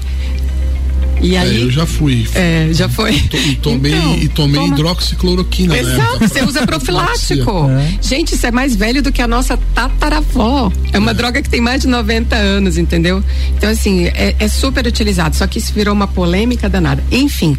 E 1.21 1.35
é, 1.35 1.39
aí, 1.39 1.57
é, 1.57 1.63
eu 1.63 1.71
já 1.71 1.85
fui. 1.85 2.27
É, 2.33 2.69
já 2.71 2.87
foi. 2.87 3.15
E 3.15 3.55
tomei, 3.55 3.93
então, 3.93 4.15
e 4.15 4.27
tomei 4.27 4.61
toma... 4.61 4.73
hidroxicloroquina. 4.73 5.77
Exato, 5.77 6.19
você 6.19 6.43
usa 6.43 6.65
profilático. 6.65 7.69
É. 7.69 7.97
Gente, 8.01 8.35
isso 8.35 8.45
é 8.45 8.51
mais 8.51 8.75
velho 8.75 9.01
do 9.01 9.11
que 9.11 9.21
a 9.21 9.27
nossa 9.27 9.57
tataravó. 9.75 10.71
É 10.91 10.97
uma 10.97 11.11
é. 11.11 11.13
droga 11.13 11.41
que 11.41 11.49
tem 11.49 11.61
mais 11.61 11.81
de 11.81 11.87
90 11.87 12.35
anos, 12.35 12.77
entendeu? 12.77 13.23
Então, 13.55 13.69
assim, 13.69 14.05
é, 14.07 14.35
é 14.39 14.47
super 14.47 14.85
utilizado. 14.85 15.35
Só 15.35 15.45
que 15.45 15.59
isso 15.59 15.73
virou 15.73 15.93
uma 15.93 16.07
polêmica 16.07 16.67
danada. 16.67 17.03
Enfim, 17.11 17.55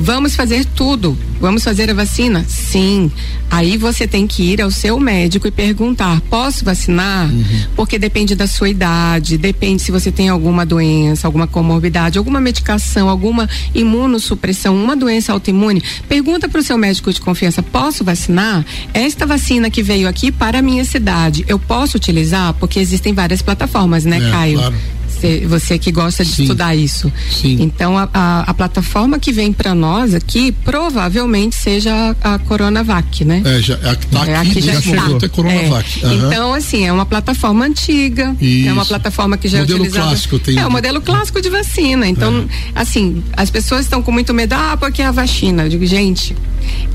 vamos 0.00 0.34
fazer 0.34 0.64
tudo. 0.64 1.16
Vamos 1.40 1.64
fazer 1.64 1.90
a 1.90 1.94
vacina? 1.94 2.44
Sim. 2.48 3.10
Aí 3.50 3.76
você 3.76 4.06
tem 4.06 4.26
que 4.26 4.42
ir 4.42 4.60
ao 4.60 4.70
seu 4.70 4.98
médico 5.00 5.48
e 5.48 5.50
perguntar: 5.50 6.20
posso 6.22 6.64
vacinar? 6.64 7.28
Uhum. 7.28 7.44
Porque 7.74 7.98
depende 7.98 8.34
da 8.34 8.46
sua 8.46 8.68
idade, 8.68 9.38
depende 9.38 9.82
se 9.82 9.90
você 9.90 10.12
tem 10.12 10.28
alguma 10.28 10.64
doença, 10.66 11.26
alguma 11.26 11.46
comorbidade, 11.46 12.18
alguma 12.18 12.40
medicação, 12.40 13.08
alguma 13.08 13.48
imunossupressão, 13.74 14.76
uma 14.76 14.94
doença 14.94 15.32
autoimune. 15.32 15.82
Pergunta 16.08 16.48
para 16.48 16.60
o 16.60 16.64
seu 16.64 16.76
médico 16.76 17.12
de 17.12 17.20
confiança: 17.20 17.62
posso 17.62 18.04
vacinar? 18.04 18.64
Esta 18.92 19.26
vacina 19.26 19.70
que 19.70 19.82
veio 19.82 20.08
aqui 20.08 20.30
para 20.30 20.58
a 20.58 20.62
minha 20.62 20.84
cidade, 20.84 21.44
eu 21.48 21.58
posso 21.58 21.96
utilizar? 21.96 22.54
Porque 22.54 22.78
existem 22.78 23.12
várias 23.12 23.42
plataformas, 23.42 24.04
né, 24.04 24.18
é, 24.18 24.30
Caio? 24.30 24.58
Claro 24.58 24.99
você, 25.20 25.46
você 25.46 25.78
que 25.78 25.92
gosta 25.92 26.24
de 26.24 26.30
Sim. 26.30 26.42
estudar 26.42 26.74
isso. 26.74 27.12
Sim. 27.30 27.58
Então, 27.60 27.98
a, 27.98 28.08
a, 28.12 28.40
a, 28.50 28.54
plataforma 28.54 29.18
que 29.18 29.32
vem 29.32 29.52
para 29.52 29.74
nós 29.74 30.14
aqui 30.14 30.52
provavelmente 30.52 31.54
seja 31.56 32.16
a, 32.22 32.34
a 32.34 32.38
Coronavac, 32.38 33.24
né? 33.24 33.42
É, 33.44 33.60
já, 33.60 33.74
a, 33.74 33.94
tá 33.94 34.26
é, 34.26 34.36
aqui, 34.36 34.50
aqui 34.50 34.60
já 34.62 34.74
está. 34.74 35.08
É 35.22 35.28
Coronavac. 35.28 36.00
É. 36.02 36.06
Uhum. 36.06 36.26
Então, 36.26 36.54
assim, 36.54 36.86
é 36.86 36.92
uma 36.92 37.06
plataforma 37.06 37.66
antiga, 37.66 38.34
isso. 38.40 38.68
é 38.68 38.72
uma 38.72 38.86
plataforma 38.86 39.36
que 39.36 39.48
já 39.48 39.58
é 39.58 39.60
modelo 39.60 39.78
é 39.78 39.82
utilizada. 39.82 40.08
Clássico, 40.08 40.38
tem... 40.38 40.58
É 40.58 40.66
o 40.66 40.70
modelo 40.70 41.00
clássico 41.00 41.40
de 41.40 41.50
vacina. 41.50 42.06
Então, 42.06 42.48
é. 42.74 42.80
assim, 42.80 43.22
as 43.36 43.50
pessoas 43.50 43.82
estão 43.82 44.02
com 44.02 44.10
muito 44.10 44.32
medo, 44.32 44.54
ah, 44.54 44.76
porque 44.78 45.02
é 45.02 45.06
a 45.06 45.12
vacina. 45.12 45.64
Eu 45.64 45.68
digo, 45.68 45.86
gente, 45.86 46.34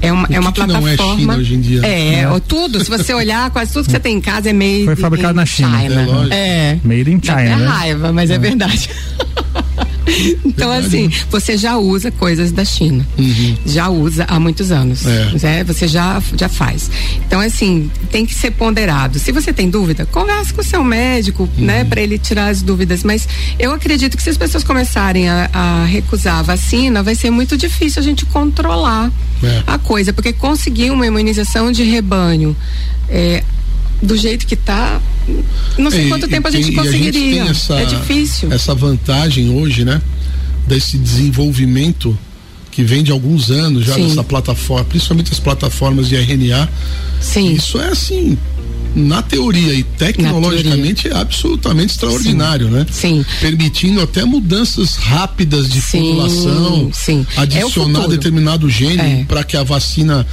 é 0.02 0.12
uma, 0.12 0.28
é 0.32 0.40
uma 0.40 0.52
que 0.52 0.62
plataforma. 0.62 0.92
Que 0.92 0.98
não 0.98 1.10
é 1.10 1.18
China 1.18 1.36
hoje 1.38 1.56
em 1.56 1.62
dia? 1.62 1.86
É, 1.86 2.14
é. 2.22 2.40
tudo. 2.48 2.84
Se 2.84 2.90
você 2.90 3.14
olhar, 3.14 3.50
quase 3.50 3.74
tudo 3.74 3.86
que 3.86 3.92
você 3.92 4.00
tem 4.00 4.18
em 4.18 4.22
casa 4.22 4.50
é 4.50 4.54
made 4.54 4.86
Foi 4.86 4.96
fabricado 4.96 5.34
na 5.34 5.46
China. 5.46 5.80
China. 5.80 6.28
É, 6.32 6.36
é. 6.36 6.80
Made 6.84 7.12
in 7.12 7.20
China. 7.22 7.42
É 7.42 7.56
né? 7.56 7.66
raiva, 7.66 8.12
mas 8.16 8.32
é, 8.32 8.36
é 8.36 8.40
verdade. 8.40 8.90
então, 10.46 10.72
Verdade. 10.72 10.88
assim, 10.88 11.12
você 11.30 11.58
já 11.58 11.78
usa 11.78 12.12
coisas 12.12 12.52
da 12.52 12.64
China. 12.64 13.06
Uhum. 13.18 13.58
Já 13.66 13.90
usa 13.90 14.26
há 14.28 14.40
muitos 14.40 14.72
anos. 14.72 15.06
É. 15.06 15.32
Né? 15.42 15.64
Você 15.64 15.88
já, 15.88 16.22
já 16.36 16.48
faz. 16.48 16.90
Então, 17.26 17.40
assim, 17.40 17.90
tem 18.12 18.26
que 18.26 18.34
ser 18.34 18.52
ponderado. 18.52 19.20
Se 19.20 19.32
você 19.32 19.52
tem 19.52 19.70
dúvida, 19.70 20.06
converse 20.06 20.54
com 20.54 20.62
o 20.62 20.64
seu 20.64 20.84
médico, 20.84 21.44
uhum. 21.58 21.66
né, 21.66 21.84
para 21.84 22.02
ele 22.02 22.18
tirar 22.18 22.48
as 22.48 22.62
dúvidas. 22.62 23.04
Mas 23.04 23.28
eu 23.58 23.74
acredito 23.74 24.16
que 24.16 24.24
se 24.24 24.30
as 24.30 24.38
pessoas 24.38 24.64
começarem 24.64 25.28
a, 25.28 25.50
a 25.52 25.86
recusar 25.86 26.40
a 26.40 26.42
vacina, 26.42 27.02
vai 27.02 27.16
ser 27.16 27.30
muito 27.30 27.58
difícil 27.58 28.02
a 28.02 28.04
gente 28.04 28.26
controlar 28.26 29.12
é. 29.44 29.64
a 29.68 29.78
coisa, 29.78 30.14
porque 30.14 30.34
conseguir 30.34 30.92
uma 30.92 31.06
imunização 31.06 31.72
de 31.72 31.84
rebanho. 31.84 32.56
É, 33.10 33.44
do 34.06 34.18
jeito 34.18 34.46
que 34.46 34.54
está, 34.54 35.02
não 35.78 35.92
sei 35.92 36.06
e, 36.06 36.10
quanto 36.10 36.28
tempo 36.28 36.48
a 36.48 36.52
gente 36.52 36.72
conseguiria. 36.72 37.44
A 37.44 37.48
gente 37.48 37.58
essa, 37.58 37.76
é 37.76 37.86
difícil. 37.86 38.52
Essa 38.52 38.76
vantagem 38.76 39.50
hoje, 39.50 39.84
né? 39.84 40.02
Desse 40.68 40.98
desenvolvimento 40.98 42.18
que 42.72 42.84
vem 42.84 43.04
de 43.04 43.12
alguns 43.12 43.50
anos 43.50 43.86
já 43.86 43.96
Sim. 43.96 44.10
dessa 44.10 44.24
plataforma, 44.24 44.84
principalmente 44.86 45.32
as 45.32 45.40
plataformas 45.40 46.10
de 46.10 46.16
RNA. 46.16 46.70
Sim. 47.22 47.54
Isso 47.54 47.80
é 47.80 47.88
assim, 47.88 48.38
na 48.94 49.22
teoria 49.22 49.74
e 49.74 49.84
tecnologicamente 49.84 51.04
teoria. 51.04 51.18
é 51.18 51.22
absolutamente 51.22 51.94
extraordinário, 51.94 52.68
sim. 52.68 52.74
né? 52.74 52.86
Sim. 52.92 53.26
Permitindo 53.40 54.02
até 54.02 54.26
mudanças 54.26 54.96
rápidas 54.96 55.70
de 55.70 55.82
sim, 55.82 56.00
formulação, 56.00 56.90
sim. 56.94 57.26
adicionar 57.38 58.06
é 58.06 58.08
determinado 58.10 58.70
gene 58.70 59.22
é. 59.22 59.26
para 59.26 59.44
que 59.44 59.56
a 59.56 59.64
vacina 59.64 60.28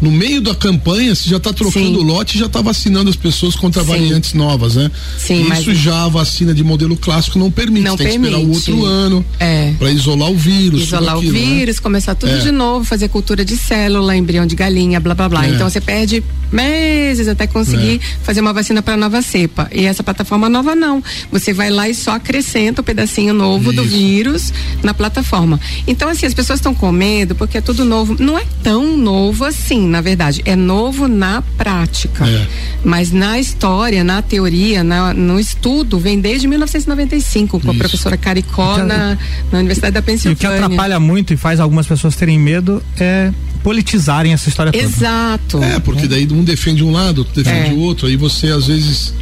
no 0.00 0.10
meio 0.10 0.40
da 0.40 0.54
campanha, 0.54 1.14
você 1.14 1.28
já 1.28 1.36
está 1.36 1.52
trocando 1.52 1.98
o 1.98 2.02
lote 2.02 2.36
e 2.36 2.40
já 2.40 2.46
está 2.46 2.60
vacinando 2.60 3.10
as 3.10 3.16
pessoas 3.16 3.54
contra 3.56 3.82
Sim. 3.82 3.88
variantes 3.88 4.34
novas, 4.34 4.76
né? 4.76 4.90
Sim, 5.18 5.42
Isso 5.42 5.68
mas... 5.68 5.78
já 5.78 6.04
a 6.04 6.08
vacina 6.08 6.54
de 6.54 6.62
modelo 6.62 6.96
clássico 6.96 7.38
não 7.38 7.50
permite. 7.50 7.84
Não 7.84 7.96
tem 7.96 8.08
permite. 8.08 8.34
que 8.34 8.36
esperar 8.36 8.48
o 8.48 8.54
outro 8.54 8.84
ano 8.84 9.24
é. 9.40 9.72
para 9.78 9.90
isolar 9.90 10.30
o 10.30 10.36
vírus. 10.36 10.82
Isolar 10.82 11.16
aquilo, 11.16 11.30
o 11.30 11.34
né? 11.34 11.40
vírus, 11.40 11.76
né? 11.76 11.82
começar 11.82 12.14
tudo 12.14 12.32
é. 12.32 12.38
de 12.38 12.50
novo, 12.50 12.84
fazer 12.84 13.08
cultura 13.08 13.44
de 13.44 13.56
célula, 13.56 14.16
embrião 14.16 14.46
de 14.46 14.54
galinha, 14.54 15.00
blá 15.00 15.14
blá 15.14 15.28
blá. 15.28 15.46
É. 15.46 15.50
Então 15.50 15.68
você 15.68 15.80
perde 15.80 16.22
meses 16.52 17.28
até 17.28 17.46
conseguir 17.46 17.96
é. 17.96 18.24
fazer 18.24 18.40
uma 18.40 18.52
vacina 18.52 18.82
para 18.82 18.96
nova 18.96 19.22
cepa. 19.22 19.68
E 19.72 19.84
essa 19.84 20.02
plataforma 20.02 20.48
nova 20.48 20.74
não. 20.74 21.02
Você 21.32 21.52
vai 21.52 21.70
lá 21.70 21.88
e 21.88 21.94
só 21.94 22.12
acrescenta 22.12 22.80
o 22.80 22.82
um 22.82 22.84
pedacinho 22.84 23.34
novo 23.34 23.72
Isso. 23.72 23.82
do 23.82 23.84
vírus 23.84 24.52
na 24.82 24.94
plataforma. 24.94 25.60
Então, 25.86 26.08
assim, 26.08 26.26
as 26.26 26.34
pessoas 26.34 26.58
estão 26.58 26.74
com 26.74 26.90
medo 26.92 27.34
porque 27.34 27.58
é 27.58 27.60
tudo 27.60 27.84
novo. 27.84 28.16
Não 28.18 28.38
é 28.38 28.44
tão 28.62 28.96
novo 28.96 29.44
assim, 29.44 29.85
na 29.86 30.00
verdade. 30.00 30.42
É 30.44 30.56
novo 30.56 31.08
na 31.08 31.42
prática. 31.56 32.26
É. 32.26 32.46
Mas 32.84 33.10
na 33.10 33.38
história, 33.38 34.02
na 34.04 34.22
teoria, 34.22 34.82
na, 34.84 35.12
no 35.14 35.38
estudo, 35.38 35.98
vem 35.98 36.20
desde 36.20 36.46
1995, 36.46 37.60
com 37.60 37.68
Isso. 37.68 37.70
a 37.70 37.74
professora 37.78 38.16
Caricó 38.16 38.74
então, 38.74 38.86
na, 38.86 39.18
na 39.50 39.58
Universidade 39.58 39.94
da 39.94 40.02
Pensilvânia. 40.02 40.34
E 40.34 40.36
o 40.36 40.38
que 40.38 40.46
atrapalha 40.64 41.00
muito 41.00 41.32
e 41.32 41.36
faz 41.36 41.60
algumas 41.60 41.86
pessoas 41.86 42.14
terem 42.16 42.38
medo 42.38 42.82
é 42.98 43.32
politizarem 43.62 44.32
essa 44.32 44.48
história 44.48 44.70
toda. 44.70 44.84
Exato. 44.84 45.62
É, 45.62 45.80
porque 45.80 46.06
daí 46.06 46.28
um 46.30 46.44
defende 46.44 46.84
um 46.84 46.92
lado, 46.92 47.18
outro 47.18 47.42
defende 47.42 47.70
é. 47.70 47.72
o 47.72 47.80
outro, 47.80 48.06
aí 48.06 48.16
você 48.16 48.48
às 48.48 48.68
vezes 48.68 49.12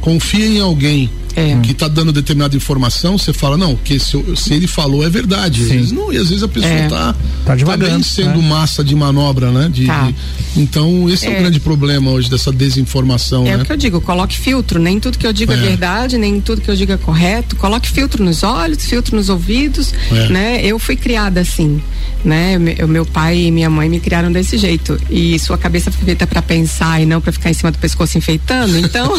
confia 0.00 0.46
em 0.46 0.60
alguém 0.60 1.08
é. 1.36 1.58
que 1.62 1.72
está 1.72 1.88
dando 1.88 2.12
determinada 2.12 2.56
informação, 2.56 3.18
você 3.18 3.32
fala, 3.32 3.56
não, 3.56 3.76
que 3.76 3.98
se, 3.98 4.22
se 4.36 4.54
ele 4.54 4.66
falou 4.66 5.04
é 5.04 5.10
verdade. 5.10 5.62
Às 5.62 5.68
vezes, 5.68 5.92
não, 5.92 6.12
e 6.12 6.16
às 6.16 6.28
vezes 6.28 6.42
a 6.42 6.48
pessoa 6.48 6.72
está 6.72 6.84
é. 6.84 6.88
tá, 6.88 7.14
tá 7.56 7.76
tá 7.76 8.02
sendo 8.02 8.40
né? 8.40 8.48
massa 8.48 8.84
de 8.84 8.94
manobra, 8.94 9.50
né? 9.50 9.68
De, 9.72 9.86
tá. 9.86 10.06
de, 10.06 10.14
então, 10.56 11.08
esse 11.08 11.26
é. 11.26 11.32
é. 11.32 11.36
o 11.36 11.40
grande 11.40 11.60
problema 11.60 12.10
hoje 12.10 12.30
dessa 12.30 12.52
desinformação. 12.52 13.46
É 13.46 13.56
né? 13.56 13.62
o 13.62 13.66
que 13.66 13.72
eu 13.72 13.76
digo, 13.76 14.00
coloque 14.00 14.38
filtro, 14.38 14.78
nem 14.78 15.00
tudo 15.00 15.18
que 15.18 15.26
eu 15.26 15.32
digo 15.32 15.52
é, 15.52 15.56
é 15.56 15.58
verdade, 15.58 16.18
nem 16.18 16.40
tudo 16.40 16.60
que 16.60 16.70
eu 16.70 16.76
digo 16.76 16.92
é 16.92 16.96
correto. 16.96 17.56
Coloque 17.56 17.90
filtro 17.90 18.24
nos 18.24 18.42
olhos, 18.42 18.84
filtro 18.84 19.16
nos 19.16 19.28
ouvidos, 19.28 19.92
é. 20.10 20.28
né? 20.28 20.60
Eu 20.64 20.78
fui 20.78 20.96
criada 20.96 21.40
assim, 21.40 21.82
né? 22.24 22.56
O 22.82 22.88
meu 22.88 23.04
pai 23.04 23.38
e 23.38 23.50
minha 23.50 23.70
mãe 23.70 23.88
me 23.88 24.00
criaram 24.00 24.30
desse 24.30 24.58
jeito. 24.58 25.00
E 25.10 25.38
sua 25.38 25.58
cabeça 25.58 25.90
foi 25.90 26.04
feita 26.04 26.26
para 26.26 26.42
pensar 26.42 27.00
e 27.00 27.06
não 27.06 27.20
para 27.20 27.32
ficar 27.32 27.50
em 27.50 27.54
cima 27.54 27.70
do 27.70 27.78
pescoço 27.78 28.18
enfeitando. 28.18 28.76
Então, 28.78 29.12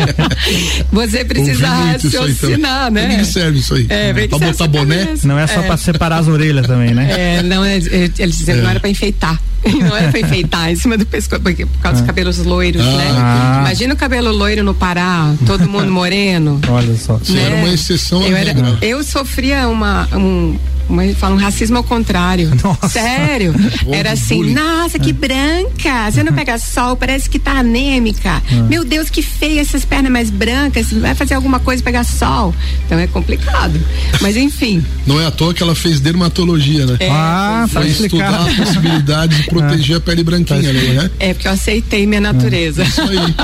você 0.92 1.24
precisa 1.24 1.59
precisa 1.60 2.20
raciocinar, 2.20 2.90
né? 2.90 3.18
que 3.18 3.24
serve 3.24 3.58
isso 3.58 3.74
aí? 3.74 3.86
É, 3.88 4.12
pra 4.12 4.38
botar 4.38 4.66
boné? 4.66 5.14
Não 5.24 5.38
é 5.38 5.46
só 5.46 5.60
é. 5.60 5.66
pra 5.66 5.76
separar 5.76 6.18
as 6.18 6.28
orelhas 6.28 6.66
também, 6.66 6.94
né? 6.94 7.38
É, 7.38 7.42
não, 7.42 7.64
é, 7.64 7.76
é, 7.76 8.10
eles 8.18 8.38
diziam 8.38 8.56
que 8.56 8.62
não 8.62 8.70
era 8.70 8.80
pra 8.80 8.88
enfeitar. 8.88 9.40
Não 9.78 9.94
era 9.94 10.10
pra 10.10 10.20
enfeitar 10.20 10.70
em 10.70 10.76
cima 10.76 10.96
do 10.96 11.04
pescoço, 11.04 11.42
porque, 11.42 11.66
por 11.66 11.78
causa 11.80 11.98
dos 11.98 12.04
ah. 12.04 12.06
cabelos 12.06 12.38
loiros, 12.38 12.82
ah, 12.82 12.96
né? 12.96 13.10
Ah. 13.10 13.58
Imagina 13.60 13.92
o 13.92 13.96
cabelo 13.96 14.32
loiro 14.32 14.64
no 14.64 14.72
Pará, 14.74 15.34
todo 15.46 15.68
mundo 15.68 15.90
moreno. 15.90 16.58
Olha 16.68 16.96
só. 16.96 17.14
Né? 17.14 17.20
Isso 17.22 17.36
era 17.36 17.54
uma 17.56 17.68
exceção 17.68 18.22
eu, 18.22 18.36
era, 18.36 18.54
eu 18.80 19.04
sofria 19.04 19.68
uma, 19.68 20.08
um, 20.16 20.56
mas 20.90 21.16
fala 21.16 21.34
um 21.34 21.38
racismo 21.38 21.76
ao 21.76 21.84
contrário. 21.84 22.50
Nossa. 22.62 22.88
Sério. 22.88 23.54
Era 23.90 24.12
assim, 24.12 24.52
nossa, 24.52 24.98
que 24.98 25.12
branca. 25.12 26.10
Você 26.10 26.22
não 26.22 26.32
pega 26.32 26.58
sol, 26.58 26.96
parece 26.96 27.28
que 27.28 27.38
tá 27.38 27.52
anêmica. 27.58 28.42
Ah. 28.50 28.54
Meu 28.68 28.84
Deus, 28.84 29.08
que 29.08 29.22
feia 29.22 29.60
essas 29.60 29.84
pernas 29.84 30.10
mais 30.10 30.30
brancas. 30.30 30.92
Vai 30.92 31.14
fazer 31.14 31.34
alguma 31.34 31.49
coisa 31.58 31.82
pegar 31.82 32.04
sol. 32.04 32.54
Então 32.86 32.98
é 32.98 33.06
complicado. 33.06 33.80
Mas 34.20 34.36
enfim. 34.36 34.84
Não 35.06 35.20
é 35.20 35.26
à 35.26 35.30
toa 35.30 35.52
que 35.54 35.62
ela 35.62 35.74
fez 35.74 36.00
dermatologia, 36.00 36.86
né? 36.86 36.96
É, 37.00 37.08
ah, 37.10 37.66
foi 37.68 37.88
estudar 37.88 38.46
a 38.46 38.54
possibilidade 38.54 39.36
de 39.36 39.42
proteger 39.44 39.96
a 39.98 40.00
pele 40.00 40.22
branquinha, 40.22 40.72
né? 40.72 41.10
É, 41.18 41.34
porque 41.34 41.48
eu 41.48 41.52
aceitei 41.52 42.06
minha 42.06 42.20
natureza. 42.20 42.82
É. 42.82 42.86
Isso 42.86 43.00
aí. 43.00 43.34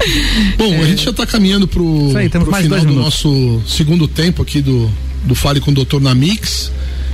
Bom, 0.56 0.74
é. 0.74 0.80
a 0.80 0.86
gente 0.86 1.04
já 1.04 1.10
está 1.10 1.26
caminhando 1.26 1.68
pro, 1.68 2.16
aí, 2.16 2.28
pro 2.28 2.52
final 2.52 2.80
do 2.80 2.94
nosso 2.94 3.60
segundo 3.66 4.08
tempo 4.08 4.42
aqui 4.42 4.62
do, 4.62 4.90
do 5.24 5.34
Fale 5.34 5.60
com 5.60 5.70
o 5.70 5.74
Doutor 5.74 6.00
na 6.00 6.14
Mix. 6.14 6.72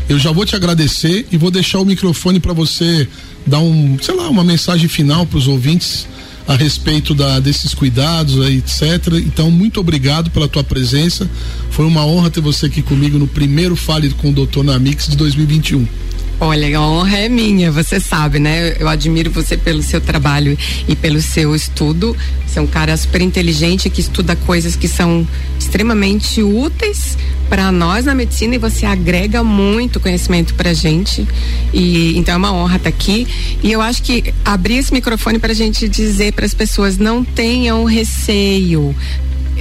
Eu 0.08 0.18
já 0.18 0.30
vou 0.30 0.46
te 0.46 0.54
agradecer 0.54 1.26
e 1.32 1.36
vou 1.36 1.50
deixar 1.50 1.80
o 1.80 1.84
microfone 1.84 2.38
para 2.38 2.52
você 2.52 3.08
dar 3.44 3.58
um, 3.58 3.98
sei 4.00 4.14
lá, 4.14 4.28
uma 4.28 4.44
mensagem 4.44 4.88
final 4.88 5.26
para 5.26 5.38
os 5.38 5.48
ouvintes 5.48 6.06
a 6.46 6.54
respeito 6.54 7.14
da, 7.14 7.40
desses 7.40 7.74
cuidados, 7.74 8.36
etc. 8.48 9.14
Então, 9.24 9.50
muito 9.50 9.80
obrigado 9.80 10.30
pela 10.30 10.48
tua 10.48 10.62
presença. 10.62 11.28
Foi 11.70 11.84
uma 11.84 12.06
honra 12.06 12.30
ter 12.30 12.40
você 12.40 12.66
aqui 12.66 12.82
comigo 12.82 13.18
no 13.18 13.26
primeiro 13.26 13.74
Fale 13.74 14.10
com 14.10 14.30
o 14.30 14.32
Doutor 14.32 14.64
na 14.64 14.78
Mix 14.78 15.08
de 15.08 15.16
2021. 15.16 16.05
Olha, 16.38 16.78
a 16.78 16.82
honra 16.82 17.18
é 17.18 17.28
minha, 17.30 17.72
você 17.72 17.98
sabe, 17.98 18.38
né? 18.38 18.76
Eu 18.78 18.88
admiro 18.88 19.30
você 19.30 19.56
pelo 19.56 19.82
seu 19.82 20.02
trabalho 20.02 20.56
e 20.86 20.94
pelo 20.94 21.20
seu 21.22 21.54
estudo. 21.54 22.14
Você 22.46 22.58
é 22.58 22.62
um 22.62 22.66
cara 22.66 22.94
super 22.94 23.22
inteligente 23.22 23.88
que 23.88 24.02
estuda 24.02 24.36
coisas 24.36 24.76
que 24.76 24.86
são 24.86 25.26
extremamente 25.58 26.42
úteis 26.42 27.16
para 27.48 27.72
nós 27.72 28.04
na 28.04 28.14
medicina 28.14 28.54
e 28.54 28.58
você 28.58 28.84
agrega 28.84 29.42
muito 29.42 29.98
conhecimento 29.98 30.52
para 30.54 30.74
gente. 30.74 31.26
E 31.72 32.18
então 32.18 32.34
é 32.34 32.36
uma 32.36 32.52
honra 32.52 32.76
estar 32.76 32.90
tá 32.90 32.94
aqui. 32.94 33.26
E 33.62 33.72
eu 33.72 33.80
acho 33.80 34.02
que 34.02 34.34
abrir 34.44 34.76
esse 34.76 34.92
microfone 34.92 35.38
para 35.38 35.52
a 35.52 35.56
gente 35.56 35.88
dizer 35.88 36.34
para 36.34 36.44
as 36.44 36.52
pessoas 36.52 36.98
não 36.98 37.24
tenham 37.24 37.82
receio, 37.84 38.94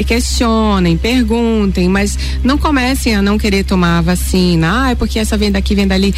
questionem, 0.06 0.98
perguntem, 0.98 1.88
mas 1.88 2.20
não 2.44 2.58
comecem 2.58 3.16
a 3.16 3.22
não 3.22 3.38
querer 3.38 3.64
tomar 3.64 4.00
a 4.00 4.02
vacina. 4.02 4.84
Ah, 4.84 4.92
é 4.92 4.96
porque 4.96 5.20
essa 5.20 5.38
vem 5.38 5.52
daqui, 5.52 5.74
vem 5.74 5.88
dali 5.88 6.14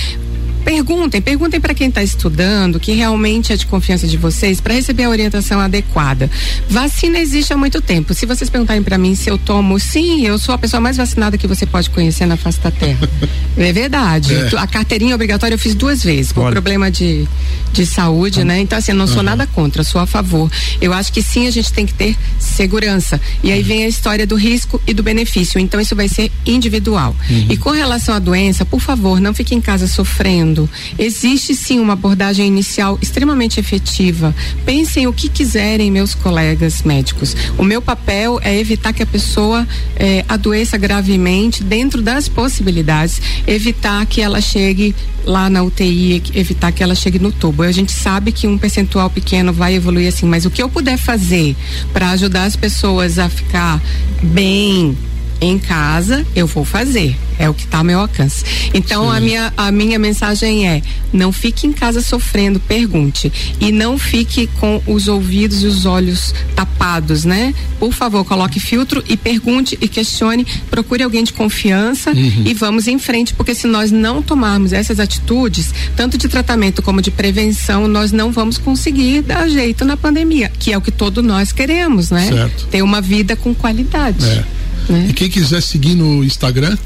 perguntem, 0.67 1.21
perguntem 1.21 1.61
para 1.61 1.73
quem 1.73 1.87
está 1.87 2.03
estudando, 2.03 2.77
que 2.77 2.91
realmente 2.91 3.53
é 3.53 3.55
de 3.55 3.65
confiança 3.65 4.05
de 4.05 4.17
vocês, 4.17 4.59
para 4.59 4.73
receber 4.73 5.05
a 5.05 5.09
orientação 5.09 5.61
adequada. 5.61 6.29
Vacina 6.69 7.19
existe 7.19 7.53
há 7.53 7.57
muito 7.57 7.79
tempo. 7.79 8.13
Se 8.13 8.25
vocês 8.25 8.49
perguntarem 8.49 8.83
para 8.83 8.97
mim 8.97 9.15
se 9.15 9.29
eu 9.29 9.37
tomo, 9.37 9.79
sim, 9.79 10.27
eu 10.27 10.37
sou 10.37 10.53
a 10.53 10.57
pessoa 10.57 10.81
mais 10.81 10.97
vacinada 10.97 11.37
que 11.37 11.47
você 11.47 11.65
pode 11.65 11.89
conhecer 11.89 12.25
na 12.25 12.35
face 12.35 12.59
da 12.59 12.69
terra. 12.69 13.09
é 13.55 13.71
verdade. 13.71 14.35
É. 14.35 14.57
A 14.57 14.67
carteirinha 14.67 15.15
obrigatória 15.15 15.55
eu 15.55 15.59
fiz 15.59 15.73
duas 15.73 16.03
vezes, 16.03 16.33
por 16.33 16.41
Olha. 16.41 16.51
problema 16.51 16.91
de, 16.91 17.25
de 17.71 17.85
saúde, 17.85 18.43
né? 18.43 18.59
Então, 18.59 18.77
assim, 18.77 18.91
eu 18.91 18.97
não 18.97 19.07
sou 19.07 19.19
uhum. 19.19 19.23
nada 19.23 19.47
contra, 19.47 19.85
sou 19.85 20.01
a 20.01 20.05
favor. 20.05 20.51
Eu 20.81 20.91
acho 20.91 21.13
que 21.13 21.23
sim, 21.23 21.47
a 21.47 21.51
gente 21.51 21.71
tem 21.71 21.85
que 21.85 21.93
ter 21.93 22.13
segurança. 22.37 23.21
E 23.41 23.53
aí 23.53 23.63
vem 23.63 23.85
a 23.85 23.87
história 23.87 24.27
do 24.27 24.35
risco 24.35 24.81
e 24.85 24.93
do 24.93 25.01
benefício. 25.01 25.61
Então, 25.61 25.79
isso 25.79 25.95
vai 25.95 26.09
ser 26.09 26.29
individual. 26.45 27.15
Uhum. 27.29 27.47
E 27.51 27.55
com 27.55 27.69
relação 27.69 28.13
à 28.13 28.19
doença, 28.19 28.65
por 28.65 28.81
favor, 28.81 29.21
não 29.21 29.33
fique 29.33 29.55
em 29.55 29.61
casa 29.61 29.87
sofrendo 29.87 30.56
Existe 30.97 31.53
sim 31.53 31.79
uma 31.79 31.93
abordagem 31.93 32.47
inicial 32.47 32.97
extremamente 33.01 33.59
efetiva. 33.59 34.33
Pensem 34.65 35.05
o 35.07 35.13
que 35.13 35.27
quiserem, 35.27 35.91
meus 35.91 36.15
colegas 36.15 36.81
médicos. 36.83 37.35
O 37.57 37.63
meu 37.63 37.81
papel 37.81 38.39
é 38.43 38.57
evitar 38.57 38.93
que 38.93 39.03
a 39.03 39.05
pessoa 39.05 39.67
eh, 39.97 40.23
adoeça 40.27 40.77
gravemente 40.77 41.63
dentro 41.63 42.01
das 42.01 42.29
possibilidades, 42.29 43.21
evitar 43.45 44.05
que 44.05 44.21
ela 44.21 44.39
chegue 44.39 44.95
lá 45.25 45.49
na 45.49 45.61
UTI, 45.61 46.23
evitar 46.33 46.71
que 46.71 46.81
ela 46.81 46.95
chegue 46.95 47.19
no 47.19 47.31
tubo. 47.31 47.63
A 47.63 47.71
gente 47.71 47.91
sabe 47.91 48.31
que 48.31 48.47
um 48.47 48.57
percentual 48.57 49.09
pequeno 49.09 49.51
vai 49.51 49.75
evoluir 49.75 50.07
assim, 50.07 50.25
mas 50.25 50.45
o 50.45 50.49
que 50.49 50.63
eu 50.63 50.69
puder 50.69 50.97
fazer 50.97 51.55
para 51.91 52.11
ajudar 52.11 52.45
as 52.45 52.55
pessoas 52.55 53.19
a 53.19 53.29
ficar 53.29 53.81
bem, 54.23 54.97
em 55.39 55.57
casa, 55.59 56.25
eu 56.35 56.47
vou 56.47 56.65
fazer. 56.65 57.15
É 57.39 57.47
o 57.47 57.53
que 57.53 57.65
está 57.65 57.79
ao 57.79 57.83
meu 57.83 57.99
alcance. 57.99 58.43
Então 58.73 59.11
a 59.11 59.19
minha, 59.19 59.53
a 59.55 59.71
minha 59.71 59.99
mensagem 59.99 60.67
é: 60.67 60.81
não 61.13 61.31
fique 61.31 61.67
em 61.67 61.71
casa 61.71 62.01
sofrendo, 62.01 62.59
pergunte. 62.59 63.31
E 63.59 63.71
não 63.71 63.97
fique 63.97 64.47
com 64.59 64.81
os 64.87 65.07
ouvidos 65.07 65.61
e 65.61 65.67
os 65.67 65.85
olhos 65.85 66.33
tapados, 66.55 67.25
né? 67.25 67.53
Por 67.79 67.93
favor, 67.93 68.25
coloque 68.25 68.59
filtro 68.59 69.03
e 69.07 69.15
pergunte 69.15 69.77
e 69.79 69.87
questione. 69.87 70.47
Procure 70.71 71.03
alguém 71.03 71.23
de 71.23 71.31
confiança 71.31 72.11
uhum. 72.11 72.43
e 72.43 72.53
vamos 72.55 72.87
em 72.87 72.97
frente, 72.97 73.33
porque 73.35 73.53
se 73.53 73.67
nós 73.67 73.91
não 73.91 74.21
tomarmos 74.21 74.73
essas 74.73 74.99
atitudes, 74.99 75.71
tanto 75.95 76.17
de 76.17 76.27
tratamento 76.27 76.81
como 76.81 77.01
de 77.01 77.11
prevenção, 77.11 77.87
nós 77.87 78.11
não 78.11 78.31
vamos 78.31 78.57
conseguir 78.57 79.21
dar 79.21 79.47
jeito 79.47 79.85
na 79.85 79.95
pandemia, 79.95 80.51
que 80.57 80.73
é 80.73 80.77
o 80.77 80.81
que 80.81 80.91
todos 80.91 81.23
nós 81.23 81.51
queremos, 81.51 82.09
né? 82.09 82.27
Certo. 82.31 82.67
Ter 82.67 82.81
uma 82.81 82.99
vida 82.99 83.35
com 83.35 83.53
qualidade. 83.53 84.25
É. 84.25 84.56
Né? 84.89 85.07
E 85.09 85.13
quem 85.13 85.29
quiser 85.29 85.61
seguir 85.61 85.95
no 85.95 86.23
Instagram? 86.23 86.77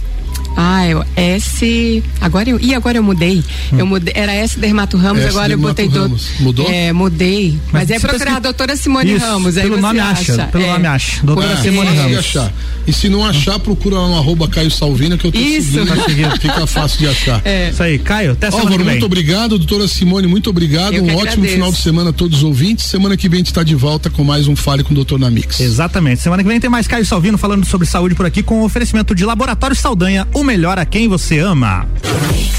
Ah, 0.56 0.88
eu 0.88 1.04
S. 1.16 2.04
Agora 2.20 2.50
eu. 2.50 2.60
E 2.60 2.74
agora 2.74 2.98
eu 2.98 3.04
mudei. 3.04 3.44
Hum. 3.72 3.80
Eu 3.80 3.86
mudei. 3.86 4.14
Era 4.16 4.34
S 4.34 4.60
Dermato 4.60 4.98
Ramos, 4.98 5.22
S 5.22 5.30
agora 5.30 5.50
Dermato 5.50 5.82
eu 5.82 5.88
botei 5.88 6.02
Ramos. 6.02 6.28
Do, 6.38 6.44
Mudou? 6.44 6.70
É, 6.70 6.94
mudei. 6.94 7.60
Mas, 7.72 7.90
Mas 7.90 7.92
é 7.92 8.00
procurar 8.00 8.36
a 8.36 8.40
doutora 8.40 8.76
Simone 8.76 9.14
Isso, 9.14 9.26
Ramos. 9.26 9.56
Pelo 9.56 9.78
nome 9.78 10.00
acha. 10.00 10.34
acha. 10.34 10.48
Pelo 10.48 10.64
é. 10.64 10.72
nome 10.74 10.88
acha. 10.88 11.26
Doutora 11.26 11.54
é. 11.54 11.58
Simone 11.58 11.96
Ramos. 11.96 12.18
Achar. 12.18 12.54
E 12.86 12.94
se 12.94 13.10
não 13.10 13.26
achar, 13.26 13.60
procura 13.60 14.00
lá 14.00 14.08
no 14.08 14.18
arroba 14.18 14.48
Caio 14.48 14.72
Salvina 14.72 15.18
que 15.18 15.26
eu 15.26 15.32
tô 15.32 15.40
Isso. 15.40 15.72
seguindo. 16.06 16.40
Fica 16.40 16.68
fácil 16.68 17.00
de 17.00 17.08
achar. 17.08 17.42
É. 17.46 17.70
Isso 17.70 17.84
aí, 17.84 18.00
Caio. 18.00 18.32
Até 18.34 18.50
semana 18.50 18.72
Álvaro, 18.72 18.86
muito 18.86 19.06
obrigado. 19.06 19.58
Doutora 19.58 19.88
Simone, 19.88 20.28
muito 20.28 20.50
obrigado. 20.50 20.94
Eu 20.94 21.04
um 21.04 21.08
ótimo 21.08 21.22
agradeço. 21.22 21.54
final 21.54 21.72
de 21.72 21.78
semana 21.78 22.10
a 22.10 22.14
todos 22.14 22.40
os 22.40 22.44
ouvintes. 22.44 22.86
Semana 22.86 23.16
que 23.16 23.30
vem 23.30 23.38
a 23.38 23.40
gente 23.40 23.48
está 23.48 23.64
de 23.64 23.76
volta 23.76 24.10
com 24.10 24.24
mais 24.24 24.48
um 24.48 24.56
Fale 24.56 24.84
com 24.84 24.92
o 24.92 24.96
Doutor 24.96 25.20
Namix. 25.20 25.60
Exatamente. 25.60 26.22
Semana 26.22 26.44
que 26.44 26.50
vem 26.50 26.60
tem 26.60 26.70
mais 26.70 26.88
Caio 26.88 27.06
Salvino 27.06 27.38
falando 27.38 27.66
sobre 27.66 27.88
saúde 27.88 28.16
por 28.16 28.26
aqui 28.26 28.44
com 28.44 28.64
oferecimento 28.64 29.14
de 29.14 29.26
Laboratório 29.26 29.76
Saldanha, 29.76 30.28
o 30.34 30.41
melhor 30.44 30.80
a 30.80 30.86
quem 30.86 31.08
você 31.08 31.40
ama. 31.40 31.88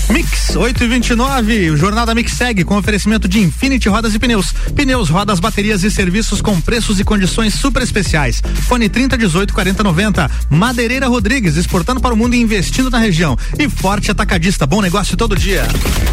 Mix 0.08 0.54
8 0.54 0.84
e 0.84 0.88
29, 0.88 1.70
o 1.70 1.76
Jornal 1.76 2.04
da 2.04 2.14
Mix 2.14 2.32
segue 2.32 2.64
com 2.64 2.76
oferecimento 2.76 3.26
de 3.26 3.40
Infinity 3.40 3.88
Rodas 3.88 4.14
e 4.14 4.18
Pneus. 4.18 4.52
Pneus, 4.74 5.08
rodas, 5.08 5.40
baterias 5.40 5.82
e 5.84 5.90
serviços 5.90 6.42
com 6.42 6.60
preços 6.60 7.00
e 7.00 7.04
condições 7.04 7.54
super 7.54 7.82
especiais. 7.82 8.42
Fone 8.68 8.88
30 8.88 9.16
18 9.16 9.54
40 9.54 9.82
90. 9.82 10.30
Madeireira 10.50 11.08
Rodrigues, 11.08 11.56
exportando 11.56 12.00
para 12.00 12.12
o 12.12 12.16
mundo 12.16 12.34
e 12.34 12.40
investindo 12.40 12.90
na 12.90 12.98
região. 12.98 13.38
E 13.58 13.68
Forte 13.68 14.10
Atacadista, 14.10 14.66
bom 14.66 14.82
negócio 14.82 15.16
todo 15.16 15.34
dia. 15.34 15.66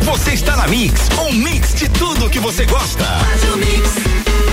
Você 0.03 0.31
está 0.31 0.55
na 0.55 0.67
Mix, 0.67 1.09
um 1.27 1.33
mix 1.33 1.75
de 1.75 1.89
tudo 1.89 2.29
que 2.29 2.39
você 2.39 2.65
gosta. 2.65 3.03
Faz 3.03 3.53
o 3.53 3.57
mix. 3.57 4.48